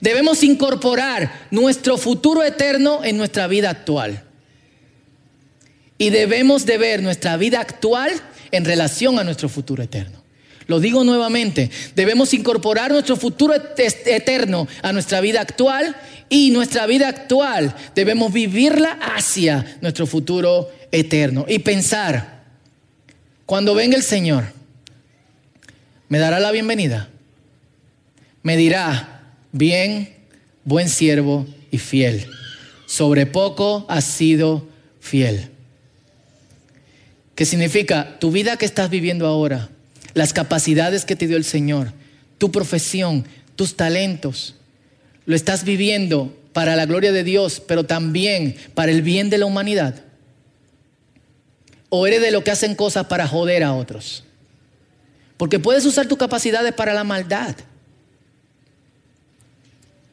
Debemos 0.00 0.42
incorporar 0.42 1.46
nuestro 1.52 1.98
futuro 1.98 2.42
eterno 2.42 3.04
en 3.04 3.16
nuestra 3.16 3.46
vida 3.46 3.70
actual. 3.70 4.24
Y 5.98 6.10
debemos 6.10 6.66
de 6.66 6.78
ver 6.78 7.00
nuestra 7.00 7.36
vida 7.36 7.60
actual 7.60 8.20
en 8.56 8.64
relación 8.64 9.18
a 9.18 9.24
nuestro 9.24 9.48
futuro 9.48 9.82
eterno. 9.82 10.22
Lo 10.66 10.80
digo 10.80 11.04
nuevamente, 11.04 11.70
debemos 11.94 12.32
incorporar 12.32 12.90
nuestro 12.90 13.16
futuro 13.16 13.54
eterno 13.54 14.66
a 14.82 14.92
nuestra 14.92 15.20
vida 15.20 15.40
actual 15.40 15.94
y 16.30 16.50
nuestra 16.50 16.86
vida 16.86 17.08
actual 17.08 17.74
debemos 17.94 18.32
vivirla 18.32 18.98
hacia 19.14 19.78
nuestro 19.82 20.06
futuro 20.06 20.70
eterno 20.90 21.44
y 21.48 21.58
pensar, 21.58 22.44
cuando 23.44 23.74
venga 23.74 23.96
el 23.96 24.02
Señor, 24.02 24.44
¿me 26.08 26.18
dará 26.18 26.40
la 26.40 26.50
bienvenida? 26.50 27.10
Me 28.42 28.56
dirá, 28.56 29.32
bien, 29.52 30.14
buen 30.64 30.88
siervo 30.88 31.46
y 31.70 31.78
fiel. 31.78 32.26
Sobre 32.86 33.26
poco 33.26 33.84
has 33.88 34.04
sido 34.04 34.66
fiel. 35.00 35.53
¿Qué 37.34 37.44
significa 37.44 38.18
tu 38.18 38.30
vida 38.30 38.56
que 38.56 38.64
estás 38.64 38.90
viviendo 38.90 39.26
ahora, 39.26 39.68
las 40.14 40.32
capacidades 40.32 41.04
que 41.04 41.16
te 41.16 41.26
dio 41.26 41.36
el 41.36 41.44
Señor, 41.44 41.92
tu 42.38 42.52
profesión, 42.52 43.24
tus 43.56 43.76
talentos, 43.76 44.54
lo 45.26 45.34
estás 45.34 45.64
viviendo 45.64 46.36
para 46.52 46.76
la 46.76 46.86
gloria 46.86 47.10
de 47.10 47.24
Dios, 47.24 47.60
pero 47.66 47.84
también 47.84 48.56
para 48.74 48.92
el 48.92 49.02
bien 49.02 49.30
de 49.30 49.38
la 49.38 49.46
humanidad. 49.46 50.04
O 51.88 52.06
eres 52.06 52.20
de 52.20 52.30
lo 52.30 52.44
que 52.44 52.52
hacen 52.52 52.74
cosas 52.74 53.06
para 53.06 53.26
joder 53.26 53.64
a 53.64 53.74
otros. 53.74 54.24
Porque 55.36 55.58
puedes 55.58 55.84
usar 55.84 56.06
tus 56.06 56.18
capacidades 56.18 56.72
para 56.72 56.94
la 56.94 57.04
maldad. 57.04 57.56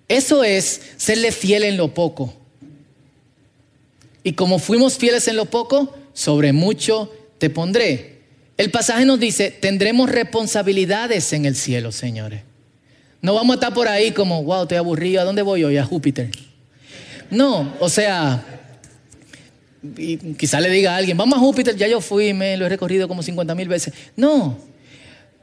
Eso 0.07 0.43
es 0.43 0.81
serle 0.97 1.31
fiel 1.31 1.63
en 1.63 1.77
lo 1.77 1.93
poco. 1.93 2.33
Y 4.23 4.33
como 4.33 4.59
fuimos 4.59 4.97
fieles 4.97 5.27
en 5.27 5.35
lo 5.35 5.45
poco, 5.45 5.95
sobre 6.13 6.53
mucho 6.53 7.11
te 7.37 7.49
pondré. 7.49 8.21
El 8.57 8.69
pasaje 8.69 9.05
nos 9.05 9.19
dice, 9.19 9.49
tendremos 9.51 10.09
responsabilidades 10.09 11.33
en 11.33 11.45
el 11.45 11.55
cielo, 11.55 11.91
señores. 11.91 12.41
No 13.21 13.33
vamos 13.33 13.55
a 13.55 13.55
estar 13.55 13.73
por 13.73 13.87
ahí 13.87 14.11
como, 14.11 14.43
wow, 14.43 14.63
estoy 14.63 14.77
aburrido, 14.77 15.21
¿a 15.21 15.23
dónde 15.23 15.41
voy 15.41 15.63
hoy? 15.63 15.77
A 15.77 15.85
Júpiter. 15.85 16.29
No, 17.29 17.73
o 17.79 17.89
sea, 17.89 18.43
quizá 20.37 20.59
le 20.59 20.69
diga 20.69 20.93
a 20.93 20.97
alguien, 20.97 21.17
vamos 21.17 21.37
a 21.37 21.39
Júpiter, 21.39 21.75
ya 21.75 21.87
yo 21.87 22.01
fui, 22.01 22.33
me 22.33 22.57
lo 22.57 22.65
he 22.65 22.69
recorrido 22.69 23.07
como 23.07 23.23
50 23.23 23.55
mil 23.55 23.67
veces. 23.67 23.93
No, 24.15 24.57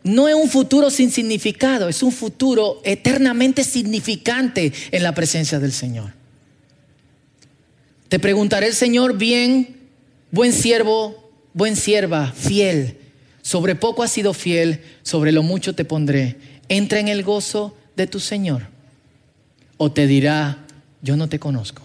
no 0.04 0.28
es 0.28 0.34
un 0.34 0.48
futuro 0.48 0.90
sin 0.90 1.10
significado, 1.10 1.88
es 1.88 2.02
un 2.02 2.12
futuro 2.12 2.80
eternamente 2.84 3.64
significante 3.64 4.72
en 4.90 5.02
la 5.02 5.14
presencia 5.14 5.58
del 5.58 5.72
Señor. 5.72 6.12
Te 8.08 8.18
preguntaré 8.18 8.68
el 8.68 8.74
Señor 8.74 9.16
bien 9.18 9.77
Buen 10.30 10.52
siervo, 10.52 11.30
buen 11.54 11.76
sierva, 11.76 12.32
fiel. 12.32 12.98
Sobre 13.42 13.74
poco 13.74 14.02
has 14.02 14.12
sido 14.12 14.34
fiel, 14.34 14.82
sobre 15.02 15.32
lo 15.32 15.42
mucho 15.42 15.74
te 15.74 15.84
pondré. 15.84 16.36
Entra 16.68 17.00
en 17.00 17.08
el 17.08 17.22
gozo 17.22 17.76
de 17.96 18.06
tu 18.06 18.20
Señor. 18.20 18.64
O 19.78 19.90
te 19.90 20.06
dirá, 20.06 20.66
yo 21.00 21.16
no 21.16 21.28
te 21.28 21.38
conozco. 21.38 21.82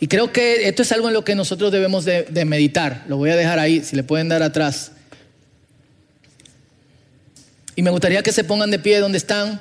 Y 0.00 0.08
creo 0.08 0.32
que 0.32 0.68
esto 0.68 0.82
es 0.82 0.92
algo 0.92 1.08
en 1.08 1.14
lo 1.14 1.24
que 1.24 1.34
nosotros 1.34 1.70
debemos 1.72 2.04
de, 2.04 2.24
de, 2.24 2.44
meditar. 2.46 3.04
Lo 3.06 3.18
voy 3.18 3.30
a 3.30 3.36
dejar 3.36 3.58
ahí, 3.58 3.82
si 3.84 3.96
le 3.96 4.02
pueden 4.02 4.28
dar 4.28 4.42
atrás. 4.42 4.92
Y 7.76 7.82
me 7.82 7.90
gustaría 7.90 8.22
que 8.22 8.32
se 8.32 8.44
pongan 8.44 8.70
de 8.70 8.78
pie 8.78 8.98
donde 8.98 9.18
están. 9.18 9.60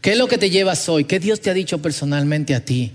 ¿Qué 0.00 0.12
es 0.12 0.18
lo 0.18 0.28
que 0.28 0.38
te 0.38 0.50
llevas 0.50 0.88
hoy? 0.88 1.04
¿Qué 1.04 1.18
Dios 1.18 1.40
te 1.40 1.50
ha 1.50 1.54
dicho 1.54 1.82
personalmente 1.82 2.54
a 2.54 2.64
ti? 2.64 2.92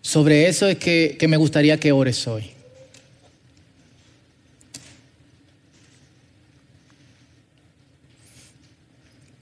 Sobre 0.00 0.46
eso 0.46 0.68
es 0.68 0.78
que, 0.78 1.18
me 1.28 1.36
gustaría 1.36 1.80
que 1.80 1.90
ores 1.90 2.26
hoy. 2.28 2.50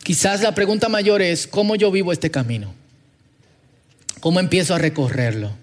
Quizás 0.02 0.42
la 0.42 0.54
pregunta 0.54 0.88
mayor 0.88 1.20
es, 1.20 1.46
¿cómo 1.46 1.76
yo 1.76 1.90
vivo 1.90 2.12
este 2.12 2.30
camino? 2.30 2.74
¿Cómo 4.20 4.40
empiezo 4.40 4.74
a 4.74 4.78
recorrerlo? 4.78 5.54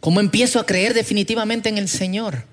¿Cómo 0.00 0.18
empiezo 0.18 0.58
a 0.58 0.66
creer 0.66 0.94
definitivamente 0.94 1.68
en 1.68 1.78
el 1.78 1.88
Señor? 1.88 2.44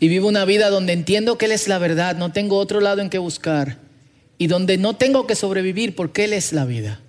Y 0.00 0.08
vivo 0.08 0.28
una 0.28 0.44
vida 0.44 0.70
donde 0.70 0.92
entiendo 0.92 1.38
que 1.38 1.46
Él 1.46 1.52
es 1.52 1.68
la 1.68 1.78
verdad, 1.78 2.16
no 2.16 2.32
tengo 2.32 2.58
otro 2.58 2.80
lado 2.80 3.00
en 3.00 3.10
que 3.10 3.18
buscar 3.18 3.78
y 4.38 4.46
donde 4.46 4.78
no 4.78 4.96
tengo 4.96 5.26
que 5.26 5.34
sobrevivir 5.34 5.94
porque 5.94 6.24
Él 6.24 6.32
es 6.32 6.52
la 6.52 6.64
vida. 6.64 7.00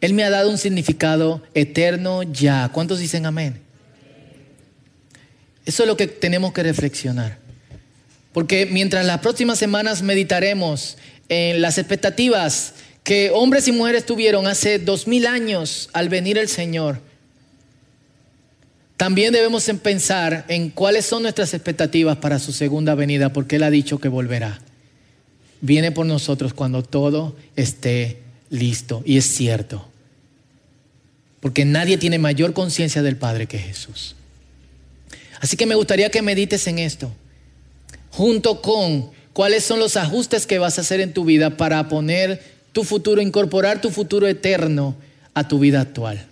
Él 0.00 0.14
me 0.14 0.24
ha 0.24 0.30
dado 0.30 0.50
un 0.50 0.58
significado 0.58 1.42
eterno 1.54 2.22
ya. 2.22 2.70
¿Cuántos 2.72 3.00
dicen 3.00 3.26
amén? 3.26 3.60
Eso 5.66 5.82
es 5.82 5.86
lo 5.86 5.96
que 5.96 6.06
tenemos 6.06 6.52
que 6.52 6.62
reflexionar. 6.62 7.38
Porque 8.32 8.66
mientras 8.66 9.04
las 9.04 9.20
próximas 9.20 9.58
semanas 9.58 10.02
meditaremos 10.02 10.96
en 11.28 11.60
las 11.60 11.76
expectativas 11.76 12.74
que 13.02 13.30
hombres 13.32 13.68
y 13.68 13.72
mujeres 13.72 14.06
tuvieron 14.06 14.46
hace 14.46 14.78
dos 14.78 15.06
mil 15.06 15.26
años 15.26 15.90
al 15.92 16.08
venir 16.08 16.38
el 16.38 16.48
Señor, 16.48 17.00
también 18.98 19.32
debemos 19.32 19.64
pensar 19.80 20.44
en 20.48 20.70
cuáles 20.70 21.06
son 21.06 21.22
nuestras 21.22 21.54
expectativas 21.54 22.16
para 22.16 22.40
su 22.40 22.52
segunda 22.52 22.96
venida, 22.96 23.32
porque 23.32 23.54
Él 23.54 23.62
ha 23.62 23.70
dicho 23.70 24.00
que 24.00 24.08
volverá. 24.08 24.58
Viene 25.60 25.92
por 25.92 26.04
nosotros 26.04 26.52
cuando 26.52 26.82
todo 26.82 27.36
esté 27.54 28.18
listo. 28.50 29.02
Y 29.06 29.16
es 29.16 29.24
cierto. 29.24 29.86
Porque 31.38 31.64
nadie 31.64 31.96
tiene 31.96 32.18
mayor 32.18 32.54
conciencia 32.54 33.00
del 33.02 33.16
Padre 33.16 33.46
que 33.46 33.60
Jesús. 33.60 34.16
Así 35.40 35.56
que 35.56 35.66
me 35.66 35.76
gustaría 35.76 36.10
que 36.10 36.20
medites 36.20 36.66
en 36.66 36.80
esto, 36.80 37.12
junto 38.10 38.60
con 38.60 39.12
cuáles 39.32 39.62
son 39.62 39.78
los 39.78 39.96
ajustes 39.96 40.44
que 40.44 40.58
vas 40.58 40.76
a 40.76 40.80
hacer 40.80 41.00
en 41.00 41.12
tu 41.12 41.24
vida 41.24 41.56
para 41.56 41.88
poner 41.88 42.42
tu 42.72 42.82
futuro, 42.82 43.22
incorporar 43.22 43.80
tu 43.80 43.90
futuro 43.90 44.26
eterno 44.26 44.96
a 45.34 45.46
tu 45.46 45.60
vida 45.60 45.80
actual. 45.80 46.26